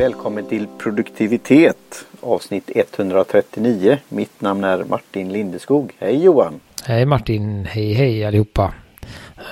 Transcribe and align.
Välkommen 0.00 0.46
till 0.46 0.66
produktivitet 0.78 2.06
avsnitt 2.20 2.70
139. 2.74 3.98
Mitt 4.08 4.40
namn 4.40 4.64
är 4.64 4.84
Martin 4.84 5.32
Lindeskog. 5.32 5.92
Hej 5.98 6.24
Johan! 6.24 6.60
Hej 6.84 7.06
Martin! 7.06 7.64
Hej 7.64 7.92
hej 7.92 8.24
allihopa! 8.24 8.74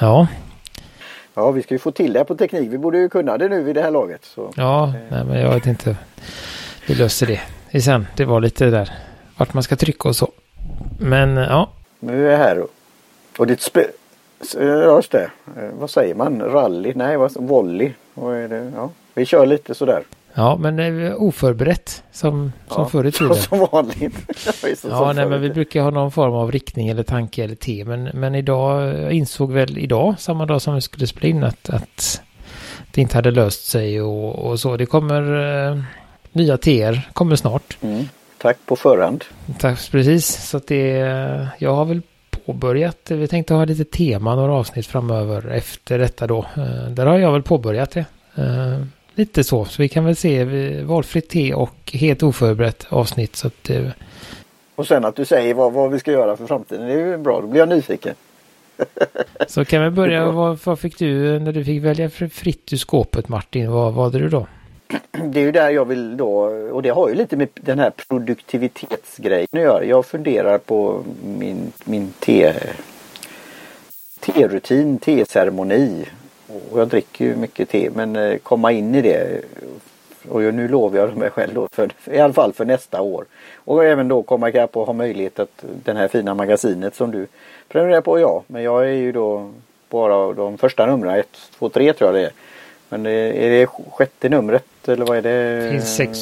Ja. 0.00 0.26
Ja, 1.34 1.50
vi 1.50 1.62
ska 1.62 1.74
ju 1.74 1.78
få 1.78 1.90
till 1.90 2.12
det 2.12 2.18
här 2.18 2.24
på 2.24 2.36
teknik. 2.36 2.72
Vi 2.72 2.78
borde 2.78 2.98
ju 2.98 3.08
kunna 3.08 3.38
det 3.38 3.48
nu 3.48 3.62
vid 3.62 3.74
det 3.74 3.82
här 3.82 3.90
laget. 3.90 4.24
Så. 4.24 4.52
Ja, 4.56 4.92
nej, 5.10 5.24
men 5.24 5.40
jag 5.40 5.54
vet 5.54 5.66
inte. 5.66 5.96
Vi 6.86 6.94
löser 6.94 7.26
det. 7.26 7.40
det 7.72 7.80
sen. 7.80 8.06
Det 8.16 8.24
var 8.24 8.40
lite 8.40 8.66
där 8.66 8.90
vart 9.36 9.54
man 9.54 9.62
ska 9.62 9.76
trycka 9.76 10.08
och 10.08 10.16
så. 10.16 10.28
Men 11.00 11.36
ja. 11.36 11.70
Nu 12.00 12.26
är 12.26 12.30
jag 12.30 12.38
här 12.38 12.58
och, 12.58 12.70
och 13.38 13.46
ditt 13.46 13.60
spö... 13.60 13.84
Just 14.60 15.10
det. 15.12 15.30
Eh, 15.56 15.70
vad 15.78 15.90
säger 15.90 16.14
man? 16.14 16.42
Rally? 16.42 16.92
Nej, 16.94 17.16
vad, 17.16 17.32
volley? 17.34 17.92
Vad 18.14 18.36
är 18.36 18.48
det? 18.48 18.72
Ja, 18.76 18.90
vi 19.14 19.26
kör 19.26 19.46
lite 19.46 19.74
sådär. 19.74 20.02
Ja, 20.38 20.56
men 20.56 20.76
det 20.76 20.84
är 20.84 21.22
oförberett 21.22 22.02
som, 22.12 22.52
som 22.68 22.82
ja, 22.82 22.88
förr 22.88 23.06
i 23.06 23.12
tiden. 23.12 23.34
Som 23.36 23.66
vanligt. 23.72 24.14
ja, 24.82 25.12
nej, 25.12 25.26
men 25.26 25.40
vi 25.40 25.50
brukar 25.50 25.82
ha 25.82 25.90
någon 25.90 26.12
form 26.12 26.34
av 26.34 26.52
riktning 26.52 26.88
eller 26.88 27.02
tanke 27.02 27.44
eller 27.44 27.54
te. 27.54 27.84
Men, 27.84 28.04
men 28.04 28.34
idag, 28.34 28.98
jag 28.98 29.12
insåg 29.12 29.52
väl 29.52 29.78
idag, 29.78 30.14
samma 30.18 30.46
dag 30.46 30.62
som 30.62 30.74
vi 30.74 30.80
skulle 30.80 31.06
spela 31.06 31.28
in, 31.28 31.44
att, 31.44 31.70
att 31.70 32.22
det 32.90 33.00
inte 33.00 33.16
hade 33.16 33.30
löst 33.30 33.64
sig 33.64 34.02
och, 34.02 34.34
och 34.34 34.60
så. 34.60 34.76
Det 34.76 34.86
kommer 34.86 35.22
eh, 35.70 35.82
nya 36.32 36.56
teer, 36.56 37.08
kommer 37.12 37.36
snart. 37.36 37.78
Mm. 37.80 38.08
Tack 38.38 38.56
på 38.66 38.76
förhand. 38.76 39.24
Tack, 39.58 39.90
precis. 39.90 40.48
Så 40.48 40.56
att 40.56 40.66
det, 40.66 40.88
jag 41.58 41.74
har 41.74 41.84
väl 41.84 42.02
påbörjat, 42.46 43.10
vi 43.10 43.28
tänkte 43.28 43.54
ha 43.54 43.64
lite 43.64 43.84
tema 43.84 44.34
några 44.34 44.52
avsnitt 44.52 44.86
framöver 44.86 45.48
efter 45.48 45.98
detta 45.98 46.26
då. 46.26 46.38
Eh, 46.56 46.90
där 46.90 47.06
har 47.06 47.18
jag 47.18 47.32
väl 47.32 47.42
påbörjat 47.42 47.90
det. 47.90 48.04
Eh, 48.34 48.84
lite 49.18 49.44
så, 49.44 49.64
så 49.64 49.82
vi 49.82 49.88
kan 49.88 50.04
väl 50.04 50.16
se 50.16 50.44
valfritt 50.82 51.28
te 51.28 51.54
och 51.54 51.92
helt 51.92 52.22
oförberett 52.22 52.86
avsnitt. 52.88 53.36
Så 53.36 53.46
att, 53.46 53.70
eh, 53.70 53.86
och 54.74 54.86
sen 54.86 55.04
att 55.04 55.16
du 55.16 55.24
säger 55.24 55.54
vad, 55.54 55.72
vad 55.72 55.90
vi 55.90 55.98
ska 55.98 56.12
göra 56.12 56.36
för 56.36 56.46
framtiden, 56.46 56.86
det 56.86 56.92
är 56.92 57.06
ju 57.06 57.16
bra, 57.16 57.40
då 57.40 57.46
blir 57.46 57.60
jag 57.60 57.68
nyfiken. 57.68 58.14
så 59.46 59.64
kan 59.64 59.84
vi 59.84 59.90
börja, 59.90 60.30
vad, 60.30 60.58
vad 60.64 60.78
fick 60.78 60.98
du 60.98 61.38
när 61.38 61.52
du 61.52 61.64
fick 61.64 61.82
välja 61.82 62.10
fritt 62.10 62.72
ur 62.72 62.76
skåpet 62.76 63.28
Martin, 63.28 63.70
vad 63.70 63.94
valde 63.94 64.18
du 64.18 64.28
då? 64.28 64.46
det 65.24 65.40
är 65.40 65.44
ju 65.44 65.52
där 65.52 65.70
jag 65.70 65.84
vill 65.84 66.16
då, 66.16 66.32
och 66.72 66.82
det 66.82 66.88
har 66.88 67.08
ju 67.08 67.14
lite 67.14 67.36
med 67.36 67.48
den 67.54 67.78
här 67.78 67.90
produktivitetsgrejen 68.08 69.48
att 69.52 69.60
göra. 69.60 69.84
Jag 69.84 70.06
funderar 70.06 70.58
på 70.58 71.02
min, 71.24 71.72
min 71.84 72.12
te, 72.18 72.52
te-rutin, 74.20 74.98
te-ceremoni. 74.98 76.04
Och 76.48 76.80
jag 76.80 76.88
dricker 76.88 77.24
ju 77.24 77.36
mycket 77.36 77.68
te 77.68 77.90
men 77.94 78.16
eh, 78.16 78.38
komma 78.38 78.72
in 78.72 78.94
i 78.94 79.02
det. 79.02 79.44
Och 80.28 80.40
nu 80.40 80.68
lovar 80.68 80.98
jag 80.98 81.16
mig 81.16 81.30
själv 81.30 81.54
då, 81.54 81.68
för, 81.72 81.90
i 82.04 82.18
alla 82.18 82.32
fall 82.32 82.52
för 82.52 82.64
nästa 82.64 83.00
år. 83.00 83.24
Och 83.54 83.84
även 83.84 84.08
då 84.08 84.22
komma 84.22 84.48
ikapp 84.48 84.76
och 84.76 84.86
ha 84.86 84.92
möjlighet 84.92 85.38
att 85.38 85.64
den 85.84 85.96
här 85.96 86.08
fina 86.08 86.34
magasinet 86.34 86.94
som 86.94 87.10
du 87.10 87.26
prenumererar 87.68 88.00
på, 88.00 88.20
ja. 88.20 88.42
Men 88.46 88.62
jag 88.62 88.84
är 88.84 88.92
ju 88.92 89.12
då 89.12 89.50
bara 89.88 90.32
de 90.32 90.58
första 90.58 90.86
numren, 90.86 91.18
1, 91.18 91.28
2, 91.58 91.68
3 91.68 91.92
tror 91.92 92.08
jag 92.08 92.22
det 92.22 92.26
är 92.26 92.32
men 92.88 93.06
är 93.06 93.50
det 93.50 93.66
sjätte 93.66 94.28
numret 94.28 94.88
eller 94.88 95.06
vad 95.06 95.16
är 95.16 95.22
det? 95.22 95.60
Det 95.64 95.70
finns 95.70 95.96
sex 95.96 96.18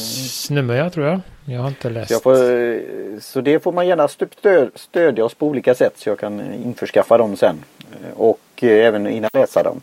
nummer 0.50 0.74
jag 0.74 0.92
tror 0.92 1.06
jag. 1.06 1.20
Jag 1.44 1.60
har 1.60 1.68
inte 1.68 1.90
läst. 1.90 2.12
Så, 2.12 2.20
får, 2.20 3.20
så 3.20 3.40
det 3.40 3.60
får 3.60 3.72
man 3.72 3.86
gärna 3.86 4.08
stödja 4.74 5.24
oss 5.24 5.34
på 5.34 5.46
olika 5.46 5.74
sätt 5.74 5.92
så 5.96 6.08
jag 6.08 6.18
kan 6.18 6.54
införskaffa 6.64 7.18
dem 7.18 7.36
sen. 7.36 7.64
Och 8.16 8.40
även 8.62 9.06
innan 9.06 9.30
läsa 9.32 9.62
dem 9.62 9.80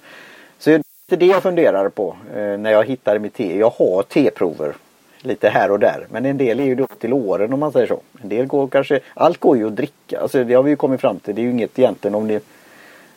lite 1.13 1.19
det 1.19 1.25
är 1.25 1.27
det 1.27 1.33
jag 1.33 1.43
funderar 1.43 1.89
på 1.89 2.15
eh, 2.35 2.57
när 2.57 2.71
jag 2.71 2.85
hittar 2.85 3.19
mitt 3.19 3.33
te. 3.33 3.57
Jag 3.57 3.69
har 3.69 4.03
teprover 4.03 4.75
lite 5.21 5.49
här 5.49 5.71
och 5.71 5.79
där. 5.79 6.07
Men 6.11 6.25
en 6.25 6.37
del 6.37 6.59
är 6.59 6.63
ju 6.63 6.75
då 6.75 6.87
till 6.99 7.13
åren 7.13 7.53
om 7.53 7.59
man 7.59 7.71
säger 7.71 7.87
så. 7.87 8.01
En 8.21 8.29
del 8.29 8.45
går 8.45 8.67
kanske, 8.67 8.99
allt 9.13 9.39
går 9.39 9.57
ju 9.57 9.67
att 9.67 9.75
dricka. 9.75 10.19
Alltså 10.19 10.43
det 10.43 10.53
har 10.53 10.63
vi 10.63 10.69
ju 10.69 10.75
kommit 10.75 11.01
fram 11.01 11.19
till. 11.19 11.35
Det 11.35 11.41
är 11.41 11.43
ju 11.43 11.51
inget 11.51 11.79
egentligen 11.79 12.15
om 12.15 12.27
det 12.27 12.43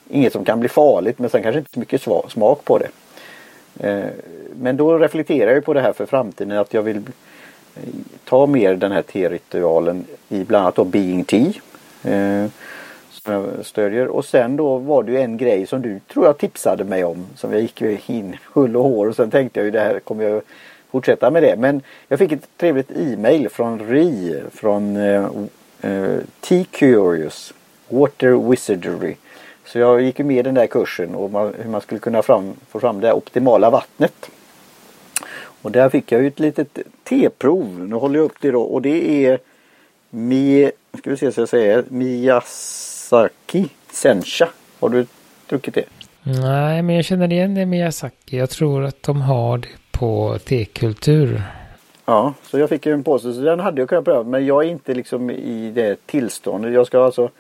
Inget 0.08 0.32
som 0.32 0.44
kan 0.44 0.60
bli 0.60 0.68
farligt 0.68 1.18
men 1.18 1.30
sen 1.30 1.42
kanske 1.42 1.58
inte 1.58 1.70
så 1.72 1.80
mycket 1.80 2.02
smak 2.28 2.64
på 2.64 2.78
det. 2.78 2.88
Eh, 3.88 4.10
men 4.60 4.76
då 4.76 4.98
reflekterar 4.98 5.54
jag 5.54 5.64
på 5.64 5.74
det 5.74 5.80
här 5.80 5.92
för 5.92 6.06
framtiden 6.06 6.58
att 6.58 6.74
jag 6.74 6.82
vill 6.82 6.96
eh, 6.96 7.82
ta 8.24 8.46
mer 8.46 8.74
den 8.74 8.92
här 8.92 9.02
te-ritualen 9.02 10.04
i 10.28 10.44
bland 10.44 10.62
annat 10.62 10.74
då 10.74 10.84
Being 10.84 11.24
Tea. 11.24 11.52
Eh, 12.02 12.50
Stödjer. 13.62 14.08
Och 14.08 14.24
sen 14.24 14.56
då 14.56 14.78
var 14.78 15.02
det 15.02 15.12
ju 15.12 15.18
en 15.18 15.36
grej 15.36 15.66
som 15.66 15.82
du 15.82 16.00
tror 16.12 16.26
jag 16.26 16.38
tipsade 16.38 16.84
mig 16.84 17.04
om. 17.04 17.26
Som 17.36 17.52
jag 17.52 17.60
gick 17.60 17.82
in 18.10 18.36
hull 18.52 18.76
och 18.76 18.84
hår 18.84 19.08
och 19.08 19.16
sen 19.16 19.30
tänkte 19.30 19.60
jag 19.60 19.64
ju 19.64 19.70
det 19.70 19.80
här 19.80 20.00
kommer 20.00 20.24
jag 20.24 20.42
fortsätta 20.90 21.30
med 21.30 21.42
det. 21.42 21.56
Men 21.56 21.82
jag 22.08 22.18
fick 22.18 22.32
ett 22.32 22.48
trevligt 22.56 22.90
e-mail 22.90 23.48
från 23.48 23.88
RI 23.88 24.42
från 24.52 24.96
eh, 24.96 25.24
eh, 25.80 26.18
T-Curious 26.40 27.54
Water 27.88 28.50
Wizardry. 28.50 29.14
Så 29.64 29.78
jag 29.78 30.02
gick 30.02 30.18
med 30.18 30.36
i 30.36 30.42
den 30.42 30.54
där 30.54 30.66
kursen 30.66 31.14
och 31.14 31.30
man, 31.30 31.54
hur 31.62 31.70
man 31.70 31.80
skulle 31.80 31.98
kunna 31.98 32.22
fram, 32.22 32.54
få 32.68 32.80
fram 32.80 33.00
det 33.00 33.12
optimala 33.12 33.70
vattnet. 33.70 34.30
Och 35.62 35.72
där 35.72 35.88
fick 35.88 36.12
jag 36.12 36.22
ju 36.22 36.28
ett 36.28 36.40
litet 36.40 36.78
T-prov. 37.04 37.86
Nu 37.88 37.96
håller 37.96 38.18
jag 38.18 38.24
upp 38.24 38.40
det 38.40 38.50
då 38.50 38.62
och 38.62 38.82
det 38.82 39.26
är 39.26 39.38
Mi, 40.10 40.70
ska 40.98 41.10
vi 41.10 41.16
se 41.16 41.32
så 41.32 41.40
jag 41.40 41.48
säger, 41.48 41.84
Miyazaki 43.12 43.68
Sencha. 43.90 44.48
Har 44.80 44.88
du 44.88 45.06
druckit 45.48 45.74
det? 45.74 45.84
Nej, 46.22 46.82
men 46.82 46.96
jag 46.96 47.04
känner 47.04 47.32
igen 47.32 47.54
det 47.54 47.66
Miyazaki. 47.66 48.38
Jag 48.38 48.50
tror 48.50 48.84
att 48.84 49.02
de 49.02 49.20
har 49.20 49.58
det 49.58 49.68
på 49.90 50.38
tekultur. 50.44 51.42
Ja, 52.04 52.34
så 52.42 52.58
jag 52.58 52.68
fick 52.68 52.86
ju 52.86 52.92
en 52.92 53.04
påse 53.04 53.32
så 53.32 53.40
den 53.40 53.60
hade 53.60 53.82
jag 53.82 53.88
kunnat 53.88 54.04
pröva 54.04 54.22
men 54.22 54.46
jag 54.46 54.64
är 54.64 54.68
inte 54.68 54.94
liksom 54.94 55.30
i 55.30 55.70
det 55.74 56.06
tillståndet. 56.06 56.72
Jag 56.72 56.86
ska 56.86 57.04
alltså 57.04 57.30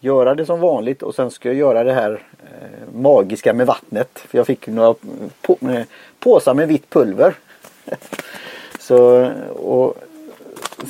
göra 0.00 0.34
det 0.34 0.46
som 0.46 0.60
vanligt 0.60 1.02
och 1.02 1.14
sen 1.14 1.30
ska 1.30 1.48
jag 1.48 1.56
göra 1.56 1.84
det 1.84 1.92
här 1.92 2.22
eh, 2.42 2.94
magiska 2.94 3.54
med 3.54 3.66
vattnet. 3.66 4.18
För 4.28 4.38
jag 4.38 4.46
fick 4.46 4.66
några 4.66 4.94
på, 5.42 5.58
eh, 5.62 5.82
påsar 6.18 6.54
med 6.54 6.68
vitt 6.68 6.90
pulver. 6.90 7.34
så, 8.78 9.30
och, 9.48 9.96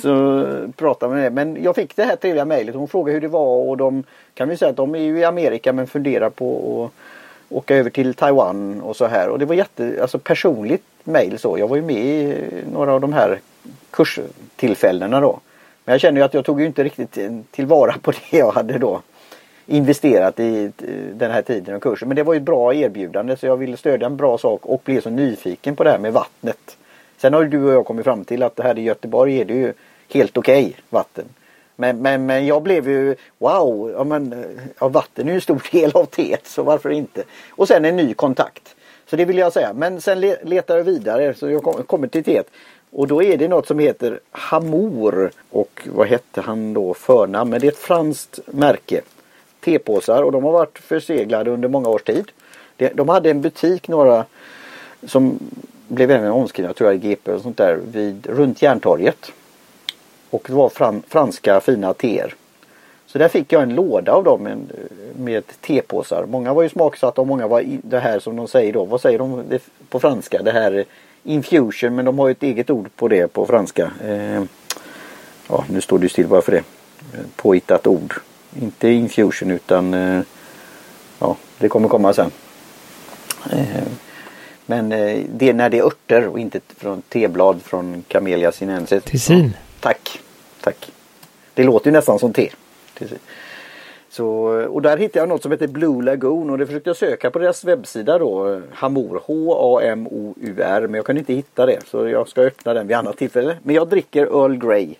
så 0.01 0.45
pratade 0.75 1.13
med 1.13 1.23
det. 1.23 1.29
Men 1.29 1.63
jag 1.63 1.75
fick 1.75 1.95
det 1.95 2.03
här 2.03 2.15
trevliga 2.15 2.45
mejlet. 2.45 2.75
Hon 2.75 2.87
frågade 2.87 3.13
hur 3.13 3.21
det 3.21 3.27
var 3.27 3.69
och 3.69 3.77
de 3.77 4.03
kan 4.33 4.49
vi 4.49 4.57
säga 4.57 4.71
att 4.71 4.77
de 4.77 4.95
är 4.95 4.99
ju 4.99 5.19
i 5.19 5.23
Amerika 5.23 5.73
men 5.73 5.87
funderar 5.87 6.29
på 6.29 6.83
att 6.83 7.55
åka 7.55 7.75
över 7.75 7.89
till 7.89 8.13
Taiwan 8.13 8.81
och 8.81 8.95
så 8.95 9.05
här. 9.05 9.29
Och 9.29 9.39
det 9.39 9.45
var 9.45 9.55
jätte, 9.55 9.97
alltså 10.01 10.19
personligt 10.19 10.83
mejl 11.03 11.39
så. 11.39 11.59
Jag 11.59 11.67
var 11.67 11.75
ju 11.75 11.81
med 11.81 12.05
i 12.05 12.35
några 12.73 12.93
av 12.93 13.01
de 13.01 13.13
här 13.13 13.39
kurstillfällena 13.91 15.19
då. 15.19 15.39
Men 15.85 15.93
jag 15.93 16.01
känner 16.01 16.21
ju 16.21 16.25
att 16.25 16.33
jag 16.33 16.45
tog 16.45 16.61
ju 16.61 16.65
inte 16.65 16.83
riktigt 16.83 17.17
tillvara 17.51 17.95
på 18.01 18.11
det 18.11 18.37
jag 18.37 18.51
hade 18.51 18.77
då 18.77 19.01
investerat 19.67 20.39
i 20.39 20.71
den 21.13 21.31
här 21.31 21.41
tiden 21.41 21.75
och 21.75 21.83
kursen. 21.83 22.07
Men 22.07 22.15
det 22.15 22.23
var 22.23 22.33
ju 22.33 22.37
ett 22.37 22.43
bra 22.43 22.73
erbjudande 22.73 23.37
så 23.37 23.45
jag 23.45 23.57
ville 23.57 23.77
stödja 23.77 24.07
en 24.07 24.17
bra 24.17 24.37
sak 24.37 24.65
och 24.65 24.81
blev 24.85 25.01
så 25.01 25.09
nyfiken 25.09 25.75
på 25.75 25.83
det 25.83 25.89
här 25.89 25.99
med 25.99 26.13
vattnet. 26.13 26.77
Sen 27.25 27.33
har 27.33 27.41
ju 27.41 27.47
du 27.47 27.63
och 27.63 27.73
jag 27.73 27.85
kommit 27.85 28.03
fram 28.03 28.25
till 28.25 28.43
att 28.43 28.55
det 28.55 28.63
här 28.63 28.77
i 28.77 28.81
Göteborg 28.81 29.41
är 29.41 29.45
det 29.45 29.53
ju 29.53 29.73
helt 30.09 30.37
okej 30.37 30.65
okay, 30.65 30.73
vatten. 30.89 31.25
Men, 31.75 32.01
men, 32.01 32.25
men 32.25 32.45
jag 32.45 32.63
blev 32.63 32.89
ju 32.89 33.15
wow, 33.37 33.91
ja, 33.97 34.03
men, 34.03 34.45
ja, 34.79 34.87
vatten 34.87 35.27
är 35.27 35.31
ju 35.31 35.35
en 35.35 35.41
stor 35.41 35.63
del 35.71 35.91
av 35.93 36.05
teet 36.05 36.47
så 36.47 36.63
varför 36.63 36.89
inte. 36.89 37.23
Och 37.49 37.67
sen 37.67 37.85
en 37.85 37.95
ny 37.95 38.13
kontakt. 38.13 38.75
Så 39.09 39.15
det 39.15 39.25
vill 39.25 39.37
jag 39.37 39.53
säga. 39.53 39.73
Men 39.73 40.01
sen 40.01 40.21
letar 40.41 40.77
jag 40.77 40.83
vidare 40.83 41.33
så 41.33 41.49
jag 41.49 41.87
kommer 41.87 42.07
till 42.07 42.23
teet. 42.23 42.49
Och 42.91 43.07
då 43.07 43.23
är 43.23 43.37
det 43.37 43.47
något 43.47 43.67
som 43.67 43.79
heter 43.79 44.19
Hamour 44.31 45.31
och 45.49 45.87
vad 45.91 46.07
hette 46.07 46.41
han 46.41 46.73
då 46.73 46.93
förnamn? 46.93 47.49
Men 47.49 47.61
det 47.61 47.67
är 47.67 47.71
ett 47.71 47.77
franskt 47.77 48.39
märke. 48.45 49.01
Tepåsar 49.59 50.23
och 50.23 50.31
de 50.31 50.43
har 50.43 50.51
varit 50.51 50.79
förseglade 50.79 51.51
under 51.51 51.69
många 51.69 51.89
års 51.89 52.03
tid. 52.03 52.31
De 52.93 53.09
hade 53.09 53.29
en 53.29 53.41
butik 53.41 53.87
några 53.87 54.25
som 55.07 55.39
blev 55.87 56.11
även 56.11 56.31
omskrivna 56.31 56.73
tror 56.73 56.89
jag 56.89 56.95
i 56.95 57.07
GP 57.09 57.31
och 57.31 57.41
sånt 57.41 57.57
där 57.57 57.79
vid, 57.91 58.27
runt 58.27 58.61
Järntorget. 58.61 59.31
Och 60.29 60.43
det 60.47 60.53
var 60.53 60.69
fran, 60.69 61.03
franska 61.07 61.59
fina 61.59 61.93
teer. 61.93 62.35
Så 63.05 63.17
där 63.17 63.27
fick 63.27 63.51
jag 63.51 63.63
en 63.63 63.75
låda 63.75 64.11
av 64.11 64.23
dem 64.23 64.43
med, 64.43 64.71
med 65.17 65.61
tepåsar. 65.61 66.25
Många 66.25 66.53
var 66.53 66.63
ju 66.63 66.69
smaksatta 66.69 67.21
och 67.21 67.27
många 67.27 67.47
var 67.47 67.63
det 67.83 67.99
här 67.99 68.19
som 68.19 68.35
de 68.35 68.47
säger 68.47 68.73
då. 68.73 68.85
Vad 68.85 69.01
säger 69.01 69.19
de 69.19 69.59
på 69.89 69.99
franska? 69.99 70.41
Det 70.43 70.51
här 70.51 70.85
infusion 71.23 71.95
men 71.95 72.05
de 72.05 72.19
har 72.19 72.29
ett 72.29 72.43
eget 72.43 72.69
ord 72.69 72.89
på 72.95 73.07
det 73.07 73.27
på 73.27 73.45
franska. 73.45 73.91
Eh, 74.03 74.43
ja, 75.49 75.65
nu 75.69 75.81
står 75.81 75.99
det 75.99 76.09
still 76.09 76.27
bara 76.27 76.41
för 76.41 76.51
det. 76.51 76.63
Eh, 77.13 77.25
påhittat 77.35 77.87
ord. 77.87 78.13
Inte 78.61 78.89
infusion 78.89 79.51
utan 79.51 79.93
eh, 79.93 80.21
ja, 81.19 81.37
det 81.59 81.69
kommer 81.69 81.87
komma 81.87 82.13
sen. 82.13 82.31
Eh, 83.51 83.83
men 84.65 84.91
eh, 84.91 85.23
det 85.29 85.49
är 85.49 85.53
när 85.53 85.69
det 85.69 85.79
är 85.79 85.83
örter 85.85 86.27
och 86.27 86.39
inte 86.39 86.59
från 86.77 87.01
teblad 87.01 87.61
från 87.61 88.03
Camellia 88.07 88.51
sinensis. 88.51 89.03
Tessin. 89.03 89.53
Tack, 89.79 90.19
tack. 90.61 90.91
Det 91.53 91.63
låter 91.63 91.85
ju 91.87 91.91
nästan 91.91 92.19
som 92.19 92.33
te. 92.33 92.49
Tessin. 92.97 93.19
Så, 94.09 94.27
och 94.67 94.81
där 94.81 94.97
hittade 94.97 95.19
jag 95.19 95.29
något 95.29 95.41
som 95.41 95.51
heter 95.51 95.67
Blue 95.67 96.03
Lagoon 96.03 96.49
och 96.49 96.57
det 96.57 96.65
försökte 96.65 96.89
jag 96.89 96.97
söka 96.97 97.31
på 97.31 97.39
deras 97.39 97.63
webbsida 97.63 98.17
då. 98.17 98.61
Hamor, 98.73 99.21
H-A-M-O-U-R. 99.25 100.81
Men 100.81 100.93
jag 100.93 101.05
kunde 101.05 101.19
inte 101.19 101.33
hitta 101.33 101.65
det 101.65 101.79
så 101.87 102.07
jag 102.07 102.27
ska 102.27 102.41
öppna 102.41 102.73
den 102.73 102.87
vid 102.87 102.97
annat 102.97 103.17
tillfälle. 103.17 103.57
Men 103.63 103.75
jag 103.75 103.89
dricker 103.89 104.21
Earl 104.25 104.55
Grey. 104.57 104.95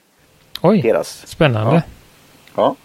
Oj, 0.62 0.82
Deras. 0.82 1.28
spännande. 1.28 1.76
Ja. 1.76 1.82
Ja. 2.56 2.76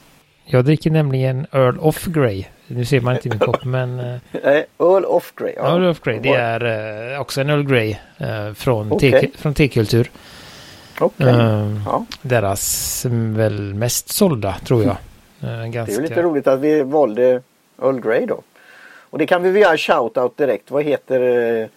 Jag 0.45 0.65
dricker 0.65 0.91
nämligen 0.91 1.47
Earl 1.53 1.79
of 1.79 2.05
Grey. 2.05 2.45
Nu 2.71 2.85
ser 2.85 3.01
man 3.01 3.15
inte 3.15 3.29
min 3.29 3.39
kopp 3.39 3.65
men 3.65 4.01
uh, 4.01 4.17
Nej, 4.45 4.67
Earl 4.79 5.05
of 5.05 5.33
Grey. 5.37 5.55
Ja. 5.57 5.73
Earl 5.73 5.85
of 5.85 6.01
Grey 6.01 6.19
det 6.19 6.35
är 6.35 7.13
uh, 7.15 7.21
också 7.21 7.41
en 7.41 7.51
Earl 7.51 7.63
Grey 7.63 7.97
uh, 8.21 8.55
från 8.55 9.01
från 9.39 9.55
tekultur. 9.55 10.11
Okej. 11.01 11.27
Uh, 11.27 11.83
Ja. 11.87 12.05
Deras 12.23 13.07
väl 13.11 13.75
mest 13.75 14.09
sålda 14.09 14.57
tror 14.65 14.83
jag. 14.83 14.91
Uh, 14.91 14.97
Det 15.41 15.49
är 15.49 15.67
ganska... 15.67 16.03
lite 16.03 16.23
roligt 16.23 16.47
att 16.47 16.61
vi 16.61 16.83
valde 16.83 17.43
Earl 17.83 18.01
Grey 18.01 18.27
då. 18.27 18.43
Och 19.11 19.19
det 19.19 19.27
kan 19.27 19.43
vi 19.43 19.51
väl 19.51 19.63
göra 19.63 19.77
shout-out 19.77 20.33
direkt. 20.37 20.71
Vad 20.71 20.85
heter 20.85 21.21
eh, 21.61 21.69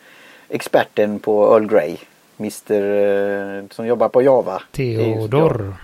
experten 0.50 1.20
på 1.20 1.54
Earl 1.54 1.68
Grey? 1.68 1.98
Eh, 2.38 3.66
som 3.72 3.88
jobbar 3.88 4.10
på 4.10 4.22
Java. 4.22 4.62
Theodor. 4.72 5.76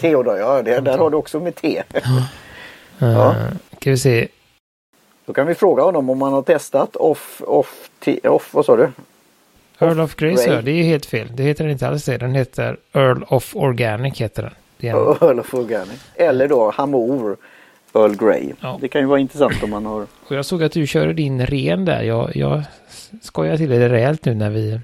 Theodor, 0.00 0.38
ja. 0.38 0.62
Det, 0.62 0.80
där 0.80 0.98
har 0.98 1.10
du 1.10 1.16
också 1.16 1.40
med 1.40 1.54
T. 1.54 1.82
Uh, 1.96 2.22
Ja. 2.98 3.34
Ska 3.80 3.90
vi 3.90 3.98
se. 3.98 4.28
Då 5.26 5.32
kan 5.32 5.46
vi 5.46 5.54
fråga 5.54 5.82
honom 5.82 6.10
om 6.10 6.22
han 6.22 6.32
har 6.32 6.42
testat 6.42 6.96
off, 6.96 7.42
off, 7.46 7.90
off 8.24 8.54
vad 8.54 8.64
sa 8.64 8.76
du? 8.76 8.90
Earl 9.78 10.00
of 10.00 10.14
Grey, 10.14 10.36
så 10.36 10.60
det 10.60 10.70
är 10.70 10.76
ju 10.76 10.82
helt 10.82 11.06
fel. 11.06 11.28
Det 11.34 11.42
heter 11.42 11.64
den 11.64 11.72
inte 11.72 11.88
alls 11.88 12.04
det. 12.04 12.18
Den 12.18 12.34
heter 12.34 12.76
Earl 12.92 13.22
of 13.28 13.56
Organic 13.56 14.20
heter 14.20 14.42
den. 14.42 14.52
Earl 15.20 15.40
of 15.40 15.54
Organic. 15.54 16.00
Eller 16.14 16.48
då 16.48 16.70
Hamor 16.70 17.36
Earl 17.94 18.16
Grey. 18.16 18.52
Ja. 18.60 18.78
Det 18.80 18.88
kan 18.88 19.00
ju 19.00 19.06
vara 19.06 19.18
intressant 19.18 19.62
om 19.62 19.70
man 19.70 19.86
har 19.86 20.00
och 20.26 20.36
jag 20.36 20.44
såg 20.44 20.62
att 20.62 20.72
du 20.72 20.86
körde 20.86 21.12
din 21.12 21.46
ren 21.46 21.84
där. 21.84 22.02
Jag, 22.02 22.36
jag 22.36 22.62
skojar 23.22 23.56
till 23.56 23.70
det 23.70 23.88
rejält 23.88 24.24
nu 24.24 24.34
när 24.34 24.50
vi 24.50 24.80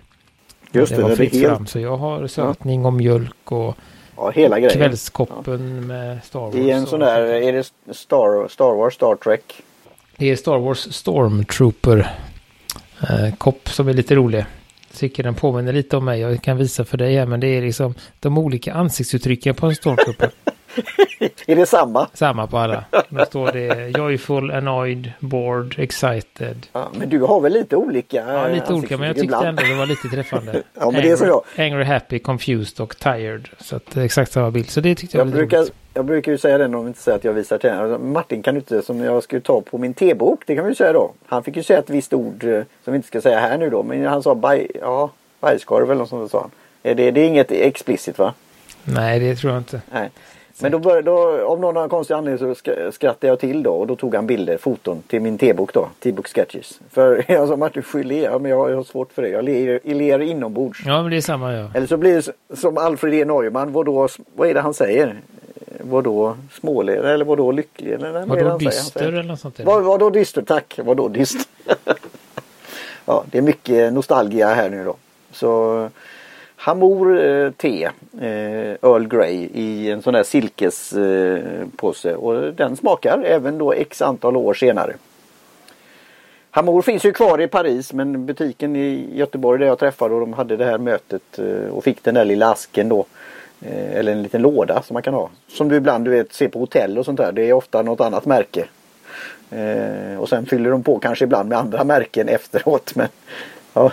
Just 0.73 0.93
när 0.93 0.99
det, 0.99 1.03
var 1.03 1.09
det 1.09 1.15
är 1.15 1.17
fritt 1.17 1.33
helt, 1.33 1.47
fram. 1.47 1.67
Så 1.67 1.81
jag 1.81 1.97
har 1.97 2.27
sötning 2.27 2.85
och 2.85 2.93
mjölk 2.93 3.53
och 3.53 3.77
ja, 4.17 4.31
hela 4.31 4.61
grejen. 4.61 4.79
kvällskoppen 4.79 5.87
med 5.87 6.25
Star 6.25 6.41
Wars. 6.41 6.55
I 6.55 6.71
en 6.71 6.87
sån 6.87 7.01
där, 7.01 7.23
är 7.23 7.53
det 7.53 7.65
Star, 7.95 8.49
Star 8.49 8.75
Wars, 8.75 8.95
Star 8.95 9.17
Trek? 9.17 9.63
Det 10.21 10.31
är 10.31 10.37
Star 10.37 10.59
Wars 10.59 10.95
Stormtrooper-kopp 10.95 13.69
som 13.69 13.89
är 13.89 13.95
lite 13.95 14.15
rolig. 14.15 14.45
Tycker 14.95 15.23
den 15.23 15.35
påminner 15.35 15.73
lite 15.73 15.97
om 15.97 16.05
mig. 16.05 16.21
Jag 16.21 16.43
kan 16.43 16.57
visa 16.57 16.85
för 16.85 16.99
dig 16.99 17.17
här. 17.17 17.27
Men 17.27 17.41
det 17.41 17.47
är 17.47 17.63
liksom 17.63 17.95
de 18.21 18.39
olika 18.39 18.75
ansiktsuttrycken 18.75 19.55
på 19.55 19.67
en 19.67 19.75
Stormtrooper. 19.75 20.31
Är 21.51 21.57
det 21.57 21.67
samma? 21.67 22.09
Samma 22.15 22.47
på 22.47 22.59
alla. 22.59 22.85
Då 23.09 23.25
står 23.25 23.53
det 23.53 23.99
joyful, 23.99 24.51
annoyed, 24.51 25.13
bored, 25.21 25.75
excited. 25.79 26.67
Ja, 26.73 26.89
men 26.99 27.09
du 27.09 27.21
har 27.21 27.41
väl 27.41 27.53
lite 27.53 27.77
olika 27.77 28.17
Ja, 28.17 28.49
eh, 28.49 28.55
lite 28.55 28.73
olika. 28.75 28.97
Men 28.99 29.07
jag 29.07 29.17
tyckte 29.17 29.25
ibland. 29.25 29.47
ändå 29.47 29.63
det 29.63 29.75
var 29.75 29.87
lite 29.87 30.09
träffande. 30.09 30.63
Ja, 30.81 30.91
men 30.91 31.03
det 31.03 31.11
är 31.11 31.17
som 31.17 31.27
jag. 31.27 31.43
Angry, 31.59 31.85
happy, 31.85 32.19
confused 32.19 32.81
och 32.81 32.97
tired. 32.99 33.49
Så 33.59 33.77
att 33.77 33.97
är 33.97 34.01
exakt 34.01 34.33
samma 34.33 34.51
bild. 34.51 34.71
Så 34.71 34.81
det 34.81 34.95
tyckte 34.95 35.17
jag, 35.17 35.27
Jag 35.27 35.31
var 35.31 35.39
brukar, 35.39 35.59
roligt. 35.59 35.73
jag 35.95 36.05
brukar 36.05 36.33
ju 36.33 36.39
säga 36.39 36.59
det 36.59 36.65
om 36.65 36.85
vi 36.85 36.89
inte 36.89 37.01
säger 37.01 37.19
att 37.19 37.25
jag 37.25 37.33
visar 37.33 37.59
till 37.59 37.71
henne. 37.71 37.99
Martin 37.99 38.43
kan 38.43 38.55
du 38.55 38.61
inte, 38.61 38.83
som 38.83 39.01
jag 39.05 39.23
skulle 39.23 39.41
ta 39.43 39.61
på 39.61 39.79
min 39.79 39.95
tebok, 39.95 40.43
det 40.47 40.55
kan 40.55 40.65
vi 40.65 40.71
ju 40.71 40.75
säga 40.75 40.93
då. 40.93 41.13
Han 41.27 41.43
fick 41.43 41.57
ju 41.57 41.63
säga 41.63 41.79
ett 41.79 41.91
visst 41.91 42.13
ord 42.13 42.45
eh, 42.45 42.63
som 42.85 42.93
vi 42.93 42.97
inte 42.97 43.09
ska 43.09 43.21
säga 43.21 43.41
här 43.41 43.59
nu 43.59 43.71
då. 43.71 43.83
Men 43.83 44.07
han 44.07 44.23
sa 44.23 44.35
baj, 44.35 44.67
ja, 44.81 45.11
bajskorv 45.41 45.85
eller 45.91 45.95
något 45.99 46.09
sånt 46.09 46.31
sa 46.31 46.41
han. 46.41 46.51
Är 46.83 46.95
det, 46.95 47.11
det 47.11 47.21
är 47.21 47.27
inget 47.27 47.53
explicit 47.53 48.19
va? 48.19 48.35
Nej, 48.85 49.21
det 49.21 49.37
tror 49.37 49.53
jag 49.53 49.61
inte. 49.61 49.81
Nej. 49.93 50.11
Men 50.63 50.73
då, 50.73 50.79
bör, 50.79 51.03
då 51.03 51.47
av 51.47 51.61
någon 51.61 51.89
konstig 51.89 52.15
anledning 52.15 52.39
så 52.39 52.63
sk- 52.63 52.91
skrattade 52.91 53.27
jag 53.27 53.39
till 53.41 53.63
då 53.63 53.71
och 53.73 53.87
då 53.87 53.97
tog 53.97 54.15
han 54.15 54.27
bilder, 54.27 54.59
foton 54.59 55.03
till 55.07 55.21
min 55.21 55.39
tebok 55.39 55.73
då, 55.73 55.89
T-book 56.01 56.29
sketches. 56.29 56.81
För 56.91 57.25
jag 57.33 57.49
sa 57.49 57.57
Martin, 57.57 57.83
le, 57.95 58.23
ja, 58.23 58.39
men 58.39 58.51
jag, 58.51 58.71
jag 58.71 58.77
har 58.77 58.85
svårt 58.85 59.13
för 59.13 59.23
det. 59.23 59.29
Jag 59.29 59.45
ler, 59.45 59.81
jag 59.85 59.97
ler 59.97 60.19
inombords. 60.19 60.83
Ja, 60.87 61.03
men 61.03 61.11
det 61.11 61.17
är 61.17 61.21
samma 61.21 61.53
jag. 61.53 61.77
Eller 61.77 61.87
så 61.87 61.97
blir 61.97 62.15
det 62.15 62.57
som 62.57 62.79
Alfred 62.79 63.15
E 63.15 63.25
Neumann, 63.25 63.73
vad, 63.73 63.87
då, 63.87 64.09
vad 64.37 64.49
är 64.49 64.55
det 64.55 64.61
han 64.61 64.75
säger? 64.75 65.17
Vad 65.81 66.05
då 66.05 66.37
småler 66.53 66.97
eller 66.97 67.25
vad 67.25 67.39
då 67.39 67.53
lycklig? 67.53 67.93
Eller 67.93 68.13
vad? 68.27 68.43
Han 68.43 68.59
dyster 68.59 69.09
eller 69.09 69.23
något 69.23 69.41
sånt? 69.41 69.61
Vad, 69.61 69.83
vad 69.83 70.01
då 70.01 70.11
dyster, 70.11 70.43
tack. 70.43 70.79
Vad 70.85 70.97
då 70.97 71.09
dyster? 71.09 71.45
ja, 73.07 73.25
det 73.31 73.39
är 73.39 73.43
mycket 73.43 73.93
nostalgia 73.93 74.55
här 74.55 74.71
nu 74.71 74.85
då. 74.85 74.97
Så 75.33 75.89
Hamor 76.61 77.21
eh, 77.21 77.51
te, 77.51 77.85
eh, 78.21 78.77
Earl 78.83 79.07
Grey 79.09 79.49
i 79.55 79.91
en 79.91 80.03
sån 80.03 80.15
där 80.15 80.23
silkespåse 80.23 82.11
eh, 82.11 82.17
och 82.17 82.55
den 82.55 82.77
smakar 82.77 83.23
även 83.25 83.59
då 83.59 83.73
x 83.73 84.03
antal 84.03 84.37
år 84.37 84.55
senare. 84.55 84.93
Hamor 86.51 86.83
finns 86.83 87.05
ju 87.05 87.13
kvar 87.13 87.41
i 87.41 87.47
Paris 87.49 87.93
men 87.93 88.27
butiken 88.27 88.77
i 88.77 89.09
Göteborg 89.13 89.59
där 89.59 89.67
jag 89.67 89.79
träffade 89.79 90.15
och 90.15 90.21
de 90.21 90.33
hade 90.33 90.57
det 90.57 90.65
här 90.65 90.79
mötet 90.79 91.39
eh, 91.39 91.71
och 91.71 91.85
fick 91.85 92.03
den 92.05 92.15
där 92.15 92.25
lilla 92.25 92.51
asken 92.51 92.89
då. 92.89 93.07
eh, 93.61 93.97
Eller 93.97 94.13
en 94.13 94.23
liten 94.23 94.43
låda 94.43 94.83
som 94.83 94.95
man 94.95 95.03
kan 95.03 95.15
ha. 95.15 95.31
Som 95.49 95.69
du 95.69 95.77
ibland 95.77 96.05
du 96.05 96.11
vet 96.11 96.33
ser 96.33 96.49
på 96.49 96.59
hotell 96.59 96.99
och 96.99 97.05
sånt 97.05 97.19
där. 97.19 97.33
Det 97.33 97.49
är 97.49 97.53
ofta 97.53 97.83
något 97.83 98.01
annat 98.01 98.27
märke. 98.27 98.65
Eh, 99.51 100.21
och 100.21 100.29
sen 100.29 100.47
fyller 100.47 100.71
de 100.71 100.83
på 100.83 100.99
kanske 100.99 101.25
ibland 101.25 101.49
med 101.49 101.59
andra 101.59 101.85
märken 101.85 102.29
efteråt. 102.29 102.93
Men 102.95 103.09
ja, 103.75 103.93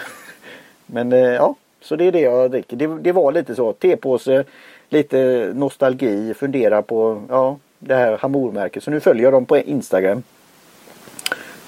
men, 0.85 1.13
eh, 1.13 1.19
ja 1.19 1.55
så 1.87 1.95
det 1.95 2.05
är 2.05 2.11
det 2.11 2.19
jag 2.19 2.51
dricker. 2.51 2.77
Det, 2.77 2.87
det 3.01 3.11
var 3.11 3.31
lite 3.31 3.55
så. 3.55 3.73
Tepåse, 3.73 4.43
lite 4.89 5.51
nostalgi, 5.55 6.33
fundera 6.33 6.81
på 6.81 7.21
ja, 7.29 7.57
det 7.79 7.95
här 7.95 8.17
Hamormärket. 8.17 8.83
Så 8.83 8.91
nu 8.91 8.99
följer 8.99 9.23
jag 9.23 9.33
dem 9.33 9.45
på 9.45 9.57
Instagram. 9.57 10.23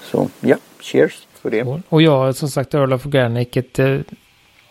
Så 0.02 0.28
ja, 0.40 0.56
cheers 0.80 1.26
för 1.34 1.50
det. 1.50 1.62
Och- 1.88 2.02
jag 2.02 2.36
som 2.36 2.48
sagt 2.48 2.74
Earl 2.74 2.92
of 2.92 3.06
Organic. 3.06 3.56
Ett, 3.56 3.78
eh, 3.78 3.98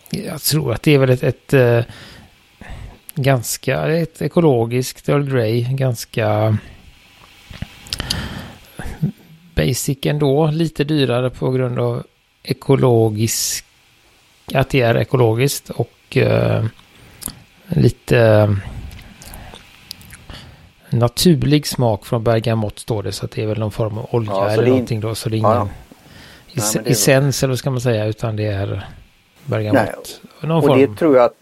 jag 0.10 0.42
tror 0.42 0.74
att 0.74 0.82
det 0.82 0.94
är 0.94 0.98
väl 0.98 1.10
ett, 1.10 1.24
ett 1.24 1.54
ett 1.54 1.88
ganska 3.16 3.88
ett 3.88 4.22
ekologiskt 4.22 5.10
Earl 5.10 5.32
Grey. 5.32 5.62
Ganska 5.70 6.58
basic 9.56 9.98
ändå. 10.06 10.52
Lite 10.52 10.84
dyrare 10.84 11.30
på 11.30 11.52
grund 11.52 11.80
av 11.80 12.04
ekologisk. 12.44 13.66
Att 14.54 14.70
det 14.70 14.82
är 14.82 14.98
ekologiskt 14.98 15.70
och 15.70 16.18
eh, 16.18 16.66
lite 17.68 18.18
eh, 18.18 18.50
naturlig 20.90 21.68
smak 21.68 22.06
från 22.06 22.24
bergamott 22.24 22.80
står 22.80 23.04
det. 23.04 23.12
Så 23.12 23.26
att 23.26 23.32
det 23.32 23.44
är 23.44 23.48
väl 23.48 23.60
någon 23.60 23.72
form 23.72 23.98
av 23.98 24.08
olja 24.12 24.32
Ja, 24.32 24.50
eller 24.50 24.68
någonting 24.68 25.00
då. 25.00 25.16
Så 25.16 25.30
det 25.30 25.36
är 25.36 25.38
ingen 25.38 25.52
Ja, 25.52 25.68
ja. 26.48 26.64
Nej, 26.74 26.84
det 26.84 26.92
essens 26.92 27.44
eller 27.44 27.52
vad 27.52 27.60
ska 27.60 27.72
man 27.72 27.82
säga. 27.82 28.06
Utan 28.06 28.36
det 28.36 28.46
är 28.46 28.88
bergamott. 29.46 30.22
Någon 30.42 30.52
Och 30.58 30.66
form. 30.66 30.80
det 30.80 30.96
tror 30.96 31.16
jag 31.16 31.26
att, 31.26 31.36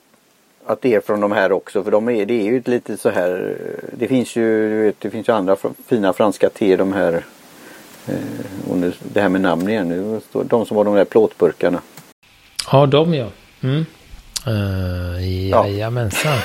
att 0.66 0.82
det 0.82 0.94
är 0.94 1.02
från 1.02 1.22
de 1.22 1.32
här 1.32 1.52
också. 1.52 1.84
För 1.84 1.92
de 1.92 2.10
är, 2.10 2.26
det 2.26 2.34
är 2.34 2.46
ju 2.46 2.62
lite 2.66 2.98
så 2.98 3.10
här. 3.10 3.58
Det 3.94 4.08
finns 4.08 4.36
ju, 4.36 4.70
vet, 4.84 4.96
det 5.00 5.10
finns 5.10 5.30
ju 5.30 5.34
andra 5.34 5.58
fina 5.88 6.14
franska 6.14 6.50
te. 6.50 6.76
De 6.76 6.94
här. 6.94 7.24
Eh, 8.08 8.72
och 8.72 8.78
nu, 8.78 8.94
det 9.14 9.22
här 9.22 9.30
med 9.30 9.42
namn 9.42 9.70
igen. 9.70 10.22
De 10.32 10.66
som 10.66 10.78
var 10.78 10.84
de 10.84 10.96
där 10.96 11.06
plåtburkarna. 11.06 11.82
Ja, 12.72 12.86
de 12.86 13.14
ja. 13.14 13.28
Mm. 13.64 13.86
Uh, 14.48 15.48
Ja. 15.50 15.68
jajamensan. 15.68 16.38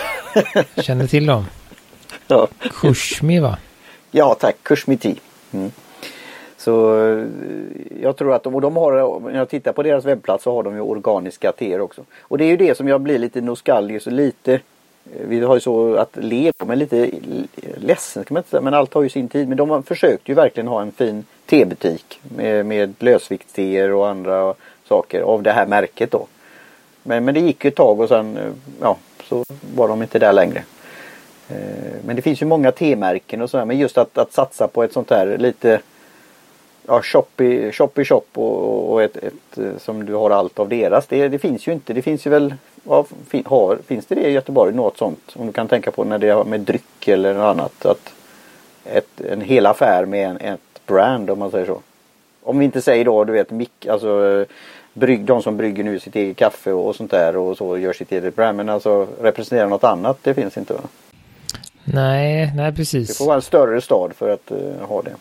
Känner 0.77 1.07
till 1.07 1.27
dem. 1.27 1.45
Ja, 2.29 2.49
Kushmi 2.71 3.41
va? 3.41 3.59
ja 4.11 4.35
tack. 4.35 4.57
Kushmiti. 4.63 5.17
Mm. 5.53 5.71
Så 6.57 7.05
eh, 7.07 7.25
jag 8.03 8.17
tror 8.17 8.35
att 8.35 8.43
de, 8.43 8.55
och 8.55 8.61
de 8.61 8.77
har, 8.77 9.21
när 9.21 9.39
jag 9.39 9.49
tittar 9.49 9.73
på 9.73 9.83
deras 9.83 10.05
webbplats 10.05 10.45
så 10.45 10.55
har 10.55 10.63
de 10.63 10.75
ju 10.75 10.81
organiska 10.81 11.53
teer 11.53 11.81
också. 11.81 12.03
Och 12.21 12.39
det 12.39 12.45
är 12.45 12.49
ju 12.49 12.57
det 12.57 12.77
som 12.77 12.89
jag 12.89 13.01
blir 13.01 13.19
lite 13.19 13.41
nostalgisk 13.41 14.07
och 14.07 14.13
lite 14.13 14.53
eh, 14.55 14.61
vi 15.29 15.41
har 15.41 15.55
ju 15.55 15.61
så 15.61 15.95
att 15.95 16.17
le 16.21 16.53
men 16.67 16.79
lite 16.79 17.11
ledsen 17.77 18.25
kan 18.25 18.35
man 18.35 18.41
inte 18.41 18.51
säga 18.51 18.61
men 18.61 18.75
allt 18.75 18.95
har 18.95 19.03
ju 19.03 19.09
sin 19.09 19.29
tid. 19.29 19.49
Men 19.49 19.57
de 19.57 19.71
har 19.71 19.83
försökt 19.83 20.29
ju 20.29 20.35
verkligen 20.35 20.69
ha 20.69 20.83
en 20.83 20.93
fin 20.93 21.25
tebutik 21.47 22.21
med, 22.37 22.67
med 22.67 22.95
lösviktsteer 22.99 23.93
och 23.93 24.09
andra 24.09 24.55
saker 24.89 25.21
av 25.21 25.43
det 25.43 25.53
här 25.53 25.67
märket 25.67 26.11
då. 26.11 26.27
Men, 27.03 27.25
men 27.25 27.35
det 27.35 27.41
gick 27.41 27.65
ju 27.65 27.69
ett 27.69 27.77
tag 27.77 28.01
och 28.01 28.09
sen 28.09 28.37
eh, 28.37 28.53
ja, 28.81 28.97
så 29.29 29.45
var 29.75 29.89
de 29.89 30.03
inte 30.03 30.19
där 30.19 30.33
längre. 30.33 30.65
Eh, 31.49 31.95
men 32.05 32.17
det 32.17 32.23
finns 32.23 32.43
ju 32.43 32.47
många 32.47 32.73
T-märken 32.73 33.43
och 33.43 33.51
sådär 33.51 33.65
men 33.65 33.79
just 33.79 33.99
att, 33.99 34.19
att 34.19 34.33
satsa 34.33 34.69
på 34.69 34.83
ett 34.83 34.93
sånt 34.93 35.11
här 35.11 35.39
lite 35.39 35.81
ja, 36.87 37.03
shop 37.03 37.41
i 37.41 37.73
shop, 37.73 37.91
i 37.97 38.05
shop 38.05 38.25
och, 38.35 38.93
och 38.93 39.03
ett, 39.03 39.17
ett 39.17 39.59
eh, 39.59 39.79
som 39.79 40.05
du 40.05 40.15
har 40.15 40.31
allt 40.31 40.59
av 40.59 40.69
deras. 40.69 41.07
Det, 41.07 41.29
det 41.29 41.39
finns 41.39 41.67
ju 41.67 41.73
inte. 41.73 41.93
Det 41.93 42.03
finns 42.03 42.27
ju 42.27 42.31
väl 42.31 42.55
ja, 42.85 43.05
fin, 43.29 43.43
har, 43.47 43.79
Finns 43.87 44.07
det 44.07 44.15
det 44.15 44.29
i 44.29 44.33
Göteborg 44.33 44.75
något 44.75 44.99
sånt? 44.99 45.33
Om 45.37 45.47
du 45.47 45.53
kan 45.53 45.69
tänka 45.69 45.91
på 45.91 46.05
när 46.05 46.19
det 46.19 46.31
har 46.31 46.45
med 46.45 46.61
dryck 46.61 47.09
eller 47.09 47.35
något 47.35 47.59
annat. 47.59 47.87
Att 47.87 48.13
ett, 48.85 49.21
en 49.21 49.41
hel 49.41 49.67
affär 49.67 50.05
med 50.05 50.31
en, 50.31 50.37
ett 50.37 50.87
brand 50.87 51.31
om 51.31 51.39
man 51.39 51.51
säger 51.51 51.67
så. 51.67 51.81
Om 52.43 52.59
vi 52.59 52.65
inte 52.65 52.83
säger 52.83 53.05
då 53.05 53.25
du 53.25 53.33
vet 53.33 53.51
mick, 53.51 53.87
alltså 53.87 54.45
brygg, 54.93 55.25
de 55.25 55.43
som 55.43 55.57
brygger 55.57 55.85
nu 55.85 56.01
sitt 56.01 56.17
eget 56.17 56.37
kaffe 56.37 56.73
och, 56.73 56.89
och 56.89 56.97
sånt 56.97 57.11
där 57.11 57.37
och 57.37 57.57
så 57.57 57.79
gör 57.79 57.93
sitt 57.93 58.13
eget 58.13 58.37
brand. 58.37 58.57
Men 58.57 58.69
alltså 58.69 59.07
representera 59.21 59.69
något 59.69 59.85
annat 59.85 60.19
det 60.23 60.35
finns 60.35 60.57
inte 60.57 60.75
va? 60.75 60.81
Nej, 61.85 62.53
nej 62.57 62.71
Det 62.71 62.77
precis. 62.77 63.19
får 63.19 63.27
vara 63.27 63.37
en 63.37 63.43
större 63.43 63.81
stad 63.81 64.13
för 64.17 64.29
att 64.29 64.51
eh, 64.51 64.89
ha 64.89 65.03
det. 65.03 65.13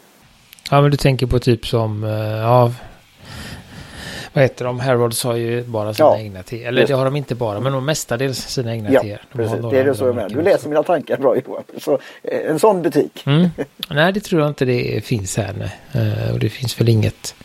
Ja, 0.72 0.82
men 0.82 0.92
du 0.92 0.98
tänker 0.98 1.26
på 1.28 1.40
typ 1.40 1.68
som, 1.68 2.04
eh, 2.04 2.10
ja, 2.38 2.72
vad 4.34 4.44
heter 4.44 4.66
de? 4.66 4.80
Harrods 4.80 5.24
har 5.24 5.36
ju 5.36 5.64
bara 5.64 5.94
sina 5.94 6.10
Ja, 6.10 6.18
egna 6.20 6.44
te. 6.44 6.64
Eller 6.64 6.88
det 6.88 6.94
har 6.94 7.06
de 7.06 7.16
inte 7.16 7.36
bara, 7.36 7.60
men 7.60 7.74
de 7.74 7.86
mestadels 7.86 8.38
sina 8.48 8.74
egna 8.74 8.92
Ja, 8.92 9.02
teer. 9.02 9.22
De 9.32 9.38
precis. 9.38 9.66
Det 9.72 9.80
är 9.80 9.86
det 9.86 9.96
så 9.96 10.06
jag 10.06 10.16
menar. 10.16 10.30
Du 10.30 10.42
läser 10.42 10.70
mina 10.70 10.84
tankar 10.84 11.18
bra 11.18 11.36
Johan. 11.46 11.64
Så, 11.78 12.00
eh, 12.24 12.50
en 12.52 12.60
sån 12.60 12.82
butik. 12.82 13.24
Mm. 13.26 13.50
Nej, 13.90 14.14
det 14.14 14.20
tror 14.20 14.42
jag 14.42 14.50
inte 14.50 14.66
det 14.66 15.06
finns 15.06 15.38
här. 15.38 15.54
Nej. 15.94 16.04
Eh, 16.28 16.34
och 16.34 16.40
det 16.40 16.50
finns 16.50 16.80
väl 16.82 16.90
inget 16.90 17.36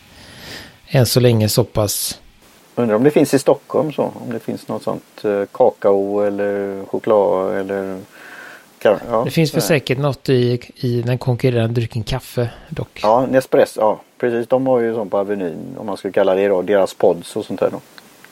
än 0.89 1.07
så 1.07 1.21
länge 1.21 1.49
så 1.49 1.65
pass. 1.65 2.21
Undrar 2.75 2.97
om 2.97 3.05
det 3.05 3.11
finns 3.11 3.35
i 3.35 3.39
Stockholm 3.39 3.93
så. 3.93 4.03
Om 4.03 4.33
det 4.33 4.41
finns 4.41 4.69
något 4.69 4.83
sånt 4.83 5.25
eh, 5.25 5.43
kakao 5.53 6.21
eller 6.21 6.85
choklad 6.87 7.57
eller 7.57 7.99
ja, 8.83 9.23
Det 9.25 9.31
finns 9.31 9.55
väl 9.55 9.63
sådär. 9.63 9.75
säkert 9.79 9.99
något 9.99 10.29
i, 10.29 10.61
i 10.77 11.03
den 11.03 11.19
konkurrerande 11.19 11.75
drycken 11.81 12.03
kaffe 12.03 12.51
dock. 12.69 13.01
Ja, 13.03 13.27
Nespresso. 13.31 13.81
Ja, 13.81 14.01
precis. 14.19 14.49
De 14.49 14.67
har 14.67 14.81
ju 14.81 14.95
sånt 14.95 15.11
på 15.11 15.19
Avenyn. 15.19 15.77
Om 15.79 15.87
man 15.87 15.97
skulle 15.97 16.13
kalla 16.13 16.35
det 16.35 16.49
då. 16.49 16.63
Deras 16.63 16.95
pods 16.95 17.37
och 17.37 17.45
sånt 17.45 17.61
där 17.61 17.71
då. 17.71 17.81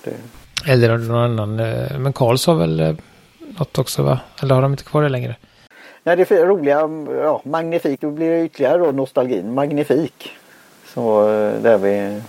Det, 0.04 0.70
Eller 0.72 0.98
någon 0.98 1.16
annan. 1.40 1.60
eh, 1.60 1.98
Men 1.98 2.12
Karls 2.12 2.46
har 2.46 2.54
väl 2.54 2.80
eh, 2.80 2.94
något 3.58 3.78
också 3.78 4.02
va? 4.02 4.18
Eller 4.42 4.54
har 4.54 4.62
de 4.62 4.70
inte 4.72 4.84
kvar 4.84 5.02
det 5.02 5.08
längre? 5.08 5.36
Nej, 6.02 6.16
det 6.16 6.30
är 6.30 6.46
roliga. 6.46 6.80
Ja, 7.22 7.40
magnifik. 7.44 8.00
Då 8.00 8.10
blir 8.10 8.30
det 8.30 8.44
ytterligare 8.44 8.78
då 8.78 8.92
nostalgin. 8.92 9.54
Magnifik. 9.54 10.30
Så 10.94 11.20
eh, 11.32 11.54
där 11.62 11.78
vi 11.78 12.20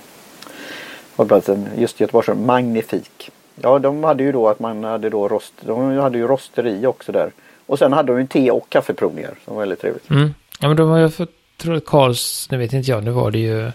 hållplatsen. 1.15 1.67
Just 1.77 1.99
Göteborgs 1.99 2.29
Magnifik. 2.45 3.31
Ja, 3.61 3.79
de 3.79 4.03
hade 4.03 4.23
ju 4.23 4.31
då 4.31 4.47
att 4.49 4.59
man 4.59 4.83
hade 4.83 5.09
då 5.09 5.27
rost. 5.27 5.53
De 5.61 5.97
hade 5.97 6.17
ju 6.17 6.27
rosteri 6.27 6.85
också 6.85 7.11
där. 7.11 7.31
Och 7.65 7.79
sen 7.79 7.93
hade 7.93 8.11
de 8.13 8.19
ju 8.21 8.27
te 8.27 8.51
och 8.51 8.69
kaffeprovningar. 8.69 9.33
Som 9.45 9.53
var 9.55 9.61
väldigt 9.61 9.81
trevligt. 9.81 10.09
Mm. 10.09 10.33
Ja 10.59 10.67
men 10.67 10.77
de 10.77 10.89
har 10.89 10.97
ju 10.97 11.09
fått, 11.09 11.31
tror 11.57 11.75
att 11.75 11.85
Karls, 11.85 12.47
nu 12.51 12.57
vet 12.57 12.73
inte 12.73 12.91
jag, 12.91 13.03
nu 13.03 13.11
var 13.11 13.31
det 13.31 13.39
ju 13.39 13.71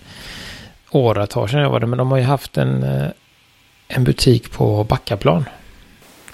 åratal 0.91 1.49
sedan 1.49 1.61
jag 1.61 1.71
var 1.71 1.81
där, 1.81 1.87
men 1.87 1.99
de 1.99 2.11
har 2.11 2.19
ju 2.19 2.25
haft 2.25 2.57
en, 2.59 2.83
eh, 2.83 3.07
en 3.89 4.05
butik 4.05 4.53
på 4.53 4.85
Backaplan. 4.85 5.45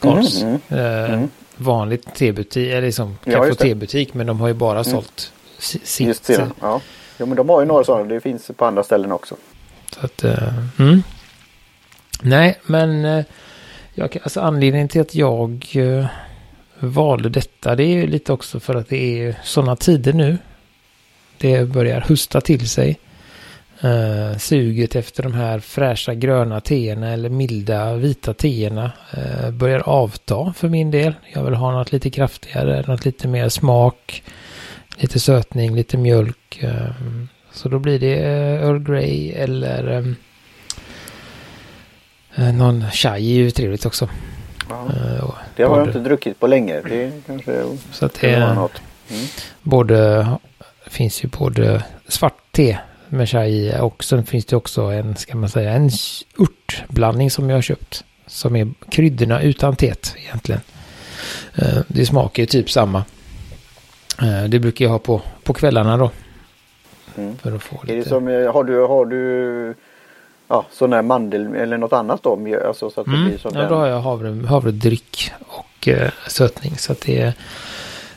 Karls. 0.00 0.42
Mm, 0.42 0.58
Eh, 0.68 1.12
Mm. 1.14 1.28
Vanligt 1.58 2.14
tebutik, 2.14 2.70
eller 2.72 2.82
liksom 2.82 3.18
Ja, 3.24 3.30
kaffe 3.32 3.40
och 3.40 3.46
just 3.46 3.58
det. 3.60 3.68
tebutik, 3.68 4.14
men 4.14 4.26
de 4.26 4.40
har 4.40 4.48
ju 4.48 4.54
bara 4.54 4.84
sålt 4.84 5.32
si- 5.58 5.80
sitt. 5.84 6.06
Just 6.06 6.26
det. 6.26 6.46
Ja. 6.60 6.80
Jo, 7.18 7.26
men 7.26 7.36
de 7.36 7.48
har 7.48 7.60
ju 7.60 7.66
några 7.66 7.84
sådana. 7.84 8.04
Det 8.04 8.20
finns 8.20 8.50
på 8.56 8.64
andra 8.64 8.82
ställen 8.82 9.12
också. 9.12 9.36
Så 9.92 10.00
att, 10.06 10.24
eh, 10.24 10.54
mm. 10.78 11.02
Nej, 12.22 12.58
men 12.66 13.04
eh, 13.04 13.24
jag, 13.94 14.18
alltså 14.22 14.40
anledningen 14.40 14.88
till 14.88 15.00
att 15.00 15.14
jag 15.14 15.66
eh, 15.74 16.06
valde 16.80 17.28
detta 17.28 17.76
det 17.76 17.84
är 17.84 17.94
ju 17.94 18.06
lite 18.06 18.32
också 18.32 18.60
för 18.60 18.74
att 18.74 18.88
det 18.88 19.22
är 19.22 19.36
sådana 19.44 19.76
tider 19.76 20.12
nu. 20.12 20.38
Det 21.38 21.68
börjar 21.68 22.00
husta 22.00 22.40
till 22.40 22.68
sig. 22.68 22.98
Eh, 23.80 24.38
suget 24.38 24.96
efter 24.96 25.22
de 25.22 25.34
här 25.34 25.58
fräscha 25.58 26.14
gröna 26.14 26.60
teerna 26.60 27.12
eller 27.12 27.28
milda 27.28 27.94
vita 27.94 28.34
teerna 28.34 28.92
eh, 29.12 29.50
börjar 29.50 29.80
avta 29.80 30.52
för 30.56 30.68
min 30.68 30.90
del. 30.90 31.14
Jag 31.34 31.44
vill 31.44 31.54
ha 31.54 31.72
något 31.72 31.92
lite 31.92 32.10
kraftigare, 32.10 32.84
något 32.86 33.04
lite 33.04 33.28
mer 33.28 33.48
smak, 33.48 34.22
lite 34.96 35.20
sötning, 35.20 35.76
lite 35.76 35.96
mjölk. 35.96 36.58
Eh, 36.62 36.90
så 37.52 37.68
då 37.68 37.78
blir 37.78 37.98
det 37.98 38.14
eh, 38.14 38.62
Earl 38.62 38.78
Grey 38.78 39.32
eller 39.32 39.92
eh, 39.92 40.06
eh 42.46 42.54
någon 42.54 42.90
chai 42.90 43.32
är 43.32 43.36
ju 43.36 43.50
trevligt 43.50 43.86
också. 43.86 44.08
Och 44.68 45.34
Det 45.56 45.62
har 45.62 45.70
jag 45.70 45.70
både- 45.70 45.82
inte 45.84 45.98
druckit 45.98 46.40
på 46.40 46.46
länge. 46.46 46.80
Det 46.80 47.12
kanske 47.26 47.64
Så 47.92 48.06
att 48.06 48.14
det 48.20 48.30
är 48.30 48.54
något. 48.54 48.82
Mm. 49.10 49.26
både, 49.62 50.26
finns 50.86 51.24
ju 51.24 51.28
både 51.28 51.84
svart 52.08 52.38
te 52.52 52.78
med 53.08 53.28
chai 53.28 53.78
och 53.80 54.04
sen 54.04 54.26
finns 54.26 54.44
det 54.44 54.56
också 54.56 54.82
en, 54.82 55.16
ska 55.16 55.36
man 55.36 55.48
säga, 55.48 55.70
en 55.72 55.90
örtblandning 56.40 57.30
som 57.30 57.50
jag 57.50 57.56
har 57.56 57.62
köpt. 57.62 58.04
Som 58.26 58.56
är 58.56 58.68
kryddorna 58.90 59.42
utan 59.42 59.76
teet 59.76 60.14
egentligen. 60.16 60.60
Eh, 61.54 61.78
Det 61.88 62.06
smakar 62.06 62.42
ju 62.42 62.46
typ 62.46 62.70
samma. 62.70 63.04
Eh, 64.22 64.44
Det 64.48 64.58
brukar 64.58 64.84
jag 64.84 64.92
ha 64.92 64.98
på, 64.98 65.22
på 65.42 65.52
kvällarna 65.54 65.96
då. 65.96 66.10
Mm. 67.16 67.36
För 67.38 67.56
att 67.56 67.62
få 67.62 67.76
Är 67.82 67.86
det 67.86 67.94
lite... 67.96 68.08
som, 68.08 68.26
har 68.26 68.64
du, 68.64 68.80
har 68.80 69.06
du 69.06 69.74
ja, 70.48 70.66
sån 70.72 70.90
där 70.90 71.02
mandel 71.02 71.54
eller 71.54 71.78
något 71.78 71.92
annat 71.92 72.22
då? 72.22 72.38
Alltså 72.66 72.90
så 72.90 73.00
att 73.00 73.06
det 73.06 73.12
Mm. 73.12 73.24
blir 73.28 73.38
sånt 73.38 73.54
Ja, 73.54 73.68
då 73.68 73.74
har 73.74 73.86
jag 73.86 74.00
havre, 74.00 74.46
havredryck 74.46 75.30
och 75.46 75.88
eh, 75.88 76.10
sötning. 76.28 76.76
Så 76.78 76.92
att 76.92 77.00
det 77.00 77.20
är... 77.20 77.32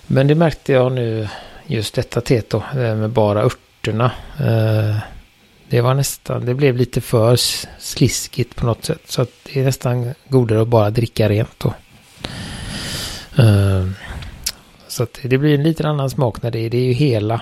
Men 0.08 0.28
det 0.28 0.36
märkte 0.36 0.74
jag 0.74 0.92
nu, 0.92 1.28
just 1.68 1.96
detta 1.96 2.22
teet 2.22 2.50
då, 2.50 2.64
med 2.74 3.10
bara 3.10 3.42
örterna. 3.44 4.12
Eh, 4.40 4.96
det 5.70 5.82
var 5.82 5.94
nästan, 5.94 6.46
det 6.46 6.54
blev 6.54 6.78
lite 6.78 7.02
för 7.02 7.36
sliskigt 7.80 8.56
på 8.56 8.66
något 8.66 8.86
sätt. 8.86 9.02
Så 9.06 9.26
det 9.44 9.60
är 9.60 9.64
nästan 9.64 10.14
godare 10.28 10.62
att 10.62 10.68
bara 10.68 10.90
dricka 10.90 11.30
rent 11.30 11.60
då. 11.60 11.74
Eh, 13.44 13.86
så 14.88 15.08
det 15.24 15.38
blir 15.38 15.56
en 15.56 15.64
liten 15.64 15.86
annan 15.86 16.10
smak 16.10 16.42
när 16.42 16.52
det 16.52 16.60
är, 16.60 16.70
det 16.70 16.78
är 16.78 16.86
ju 16.86 16.94
hela. 16.94 17.42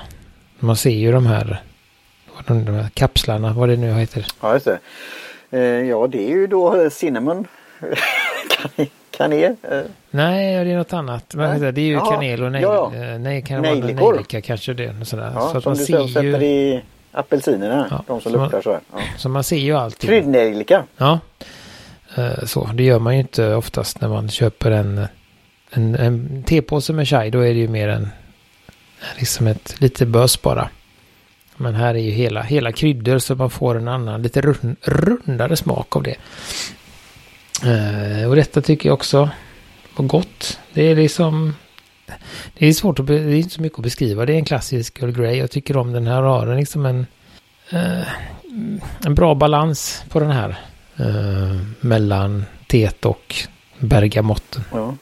Man 0.59 0.75
ser 0.75 0.89
ju 0.89 1.11
de 1.11 1.25
här, 1.25 1.61
vad 2.47 2.57
de, 2.65 2.73
här 2.73 2.89
kapslarna, 2.93 3.53
vad 3.53 3.69
det 3.69 3.77
nu 3.77 3.93
heter. 3.93 4.25
Ja, 4.41 4.53
just 4.53 4.65
det. 4.65 4.79
Eh, 5.51 5.61
ja, 5.89 6.07
det 6.07 6.23
är 6.23 6.29
ju 6.29 6.47
då 6.47 6.81
eh, 6.81 6.89
cinnamon. 6.89 7.47
Kan- 8.75 8.85
Kanel. 9.11 9.55
Eh, 9.71 9.79
Nej, 10.09 10.65
det 10.65 10.71
är 10.71 10.77
något 10.77 10.93
annat. 10.93 11.33
Men 11.35 11.59
det 11.61 11.67
är 11.81 11.85
ju 11.85 11.93
Jaha. 11.93 12.11
kanel 12.11 12.43
och 12.43 12.51
nej, 12.51 12.61
Ja, 12.61 12.91
eh, 12.95 13.19
nej 13.19 13.41
kan 13.41 13.61
det 13.61 13.69
vara 13.69 13.79
Nejlikor. 13.79 14.11
nejlika 14.11 14.41
kanske 14.41 14.73
det. 14.73 14.95
och 15.01 15.07
Sådär. 15.07 15.31
ja, 15.35 15.49
så 15.51 15.57
att 15.57 15.63
som 15.63 15.69
man 15.71 15.77
du 15.77 15.85
ser 15.85 16.07
sätter 16.07 16.21
ju, 16.41 16.45
i 16.47 16.81
apelsinerna. 17.11 17.87
Ja, 17.91 18.03
de 18.07 18.21
som 18.21 18.31
så 18.31 18.37
luktar 18.41 18.61
så 18.61 18.71
här. 18.71 18.79
Ja. 18.93 18.99
så 19.17 19.29
man 19.29 19.43
ser 19.43 19.55
ju 19.57 19.73
allting. 19.77 20.07
Kryddnejlika. 20.09 20.83
Ja, 20.97 21.19
Eh, 22.15 22.45
så 22.45 22.69
det 22.73 22.83
gör 22.83 22.99
man 22.99 23.13
ju 23.13 23.19
inte 23.19 23.53
oftast 23.53 24.01
när 24.01 24.07
man 24.09 24.29
köper 24.29 24.71
en, 24.71 25.07
en, 25.71 25.95
en 25.95 26.43
tepåse 26.43 26.93
med 26.93 27.07
chai. 27.07 27.29
Då 27.29 27.39
är 27.39 27.53
det 27.53 27.59
ju 27.59 27.67
mer 27.67 27.87
en, 27.89 28.09
liksom 29.17 29.47
ett 29.47 29.81
lite 29.81 30.05
bös 30.05 30.41
bara. 30.41 30.69
Men 31.57 31.75
här 31.75 31.95
är 31.95 31.99
ju 31.99 32.11
hela, 32.11 32.41
hela 32.41 32.71
kryddor 32.71 33.19
så 33.19 33.35
man 33.35 33.49
får 33.49 33.77
en 33.77 33.87
annan, 33.87 34.21
lite 34.21 34.41
rund, 34.41 34.75
rundare 34.81 35.55
smak 35.55 35.95
av 35.95 36.03
det. 36.03 36.15
Eh, 37.63 38.29
och 38.29 38.35
detta 38.35 38.61
tycker 38.61 38.89
jag 38.89 38.93
också 38.93 39.29
var 39.95 40.05
gott. 40.05 40.59
Det 40.73 40.83
är 40.83 40.95
liksom... 40.95 41.55
Det 42.57 42.67
är 42.67 42.73
svårt 42.73 42.99
att... 42.99 43.07
Det 43.07 43.15
är 43.15 43.35
inte 43.35 43.55
så 43.55 43.61
mycket 43.61 43.79
att 43.79 43.83
beskriva. 43.83 44.25
Det 44.25 44.33
är 44.33 44.37
en 44.37 44.45
klassisk 44.45 45.01
Earl 45.01 45.11
Grey. 45.11 45.37
Jag 45.37 45.51
tycker 45.51 45.77
om 45.77 45.91
den 45.91 46.07
här. 46.07 46.21
Har 46.21 46.55
liksom 46.55 46.85
en... 46.85 47.05
Eh, 47.69 48.07
en 49.05 49.15
bra 49.15 49.35
balans 49.35 50.03
på 50.09 50.19
den 50.19 50.31
här. 50.31 50.57
Eh, 50.95 51.57
mellan 51.79 52.45
teet 52.67 53.05
och 53.05 53.35
bergamotten. 53.79 54.63
Ja. 54.71 54.95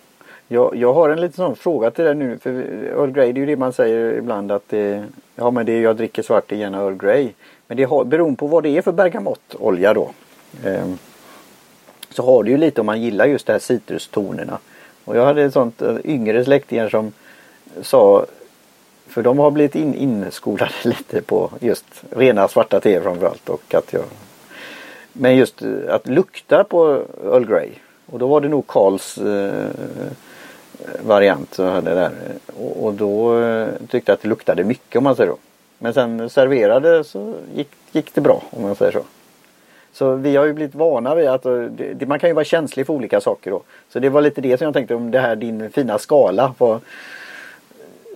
Jag, 0.48 0.76
jag 0.76 0.94
har 0.94 1.10
en 1.10 1.22
liten 1.22 1.36
sån 1.36 1.56
fråga 1.56 1.92
till 1.92 2.06
dig 2.06 2.16
nu. 2.16 2.38
För 2.38 2.50
Earl 2.98 3.12
Grey 3.12 3.32
det 3.32 3.40
är 3.40 3.42
ju 3.42 3.46
det 3.46 3.56
man 3.56 3.74
säger 3.74 4.14
ibland 4.14 4.52
att 4.52 4.70
det, 4.70 5.04
ja 5.36 5.52
men 5.52 5.66
det 5.66 5.72
är, 5.72 5.82
jag 5.82 5.96
dricker 5.96 6.24
svart 6.24 6.44
det 6.48 6.56
är 6.56 6.60
gärna 6.60 6.78
Earl 6.78 6.96
Grey. 6.96 7.30
Men 7.68 7.78
det 7.78 7.84
har, 7.84 8.06
beroende 8.06 8.38
på 8.38 8.48
vad 8.48 8.64
det 8.64 8.78
är 8.78 8.82
för 8.82 8.92
bergamottolja 8.92 9.94
då. 9.94 10.12
Eh, 10.64 10.88
så 12.10 12.26
har 12.26 12.44
det 12.44 12.52
ju 12.52 12.58
lite 12.58 12.82
om 12.82 12.86
man 12.86 13.02
gillar 13.02 13.26
just 13.26 13.46
de 13.46 13.52
här 13.52 13.60
citrustonerna. 13.60 14.60
Och 15.06 15.18
jag 15.18 15.26
hade 15.26 15.44
ett 15.44 15.54
sånt 15.54 15.82
eh, 15.82 15.98
yngre 16.04 16.46
släktingar 16.46 16.90
som 16.90 17.14
sa 17.82 18.26
för 19.08 19.22
de 19.22 19.40
har 19.40 19.52
blivit 19.52 19.76
in, 19.76 19.94
inskolade 19.94 20.74
lite 20.84 21.22
på 21.22 21.52
just 21.60 21.86
rena 22.10 22.48
svarta 22.48 22.80
te 22.80 23.02
framförallt. 23.02 23.50
Och 23.50 23.74
att 23.74 23.94
jag, 23.94 24.04
men 25.14 25.36
just 25.36 25.62
eh, 25.62 25.70
att 25.90 26.08
lukta 26.08 26.64
på 26.64 27.02
Earl 27.24 27.46
Grey. 27.46 27.70
Och 28.06 28.20
då 28.20 28.28
var 28.28 28.42
det 28.42 28.48
nog 28.48 28.68
Karls 28.68 29.18
eh, 29.18 29.70
Eh, 30.84 31.06
variant 31.08 31.54
som 31.54 31.66
jag 31.66 31.74
hade 31.74 31.94
där. 31.94 32.06
Eh, 32.06 32.62
och, 32.64 32.86
och 32.86 32.94
då 32.94 33.42
eh, 33.42 33.68
tyckte 33.90 34.12
jag 34.12 34.14
att 34.14 34.22
det 34.22 34.28
luktade 34.28 34.64
mycket 34.64 34.96
om 34.96 35.04
man 35.04 35.16
säger 35.16 35.32
så. 35.32 35.38
Men 35.78 35.94
sen 35.94 36.30
serverade 36.30 37.04
så 37.04 37.34
gick, 37.56 37.70
gick 37.92 38.14
det 38.14 38.22
bra 38.22 38.44
om 38.50 38.62
man 38.62 38.76
säger 38.76 38.92
så. 38.92 39.02
Så 39.94 40.16
vi 40.16 40.36
har 40.36 40.46
ju 40.46 40.54
blivit 40.54 40.76
vana 40.76 41.16
vid 41.16 41.28
att 41.28 41.44
det, 41.94 42.08
man 42.08 42.20
kan 42.20 42.30
ju 42.30 42.34
vara 42.34 42.46
känslig 42.46 42.86
för 42.86 42.94
olika 42.94 43.22
saker 43.22 43.52
då. 43.52 43.62
Så 43.90 44.00
det 44.00 44.10
var 44.10 44.22
lite 44.22 44.42
det 44.42 44.58
som 44.58 44.66
jag 44.66 44.74
tänkte 44.74 44.96
om 44.96 45.12
det 45.12 45.20
här 45.20 45.36
din 45.36 45.70
fina 45.70 45.98
skala. 45.98 46.54
Var, 46.58 46.80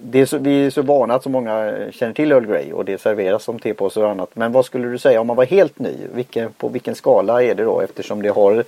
det 0.01 0.19
är 0.19 0.25
så, 0.25 0.37
vi 0.37 0.65
är 0.65 0.69
så 0.69 0.81
vana 0.81 1.13
att 1.13 1.23
så 1.23 1.29
många 1.29 1.73
känner 1.91 2.13
till 2.13 2.31
Earl 2.31 2.45
Grey 2.45 2.71
och 2.71 2.85
det 2.85 3.01
serveras 3.01 3.43
som 3.43 3.59
tepåsar 3.59 4.03
och 4.03 4.09
annat. 4.09 4.29
Men 4.33 4.51
vad 4.51 4.65
skulle 4.65 4.87
du 4.87 4.97
säga 4.97 5.21
om 5.21 5.27
man 5.27 5.35
var 5.35 5.45
helt 5.45 5.79
ny? 5.79 5.93
Vilken, 6.13 6.53
på 6.53 6.67
vilken 6.67 6.95
skala 6.95 7.43
är 7.43 7.55
det 7.55 7.63
då 7.63 7.81
eftersom 7.81 8.21
det 8.21 8.29
har 8.29 8.63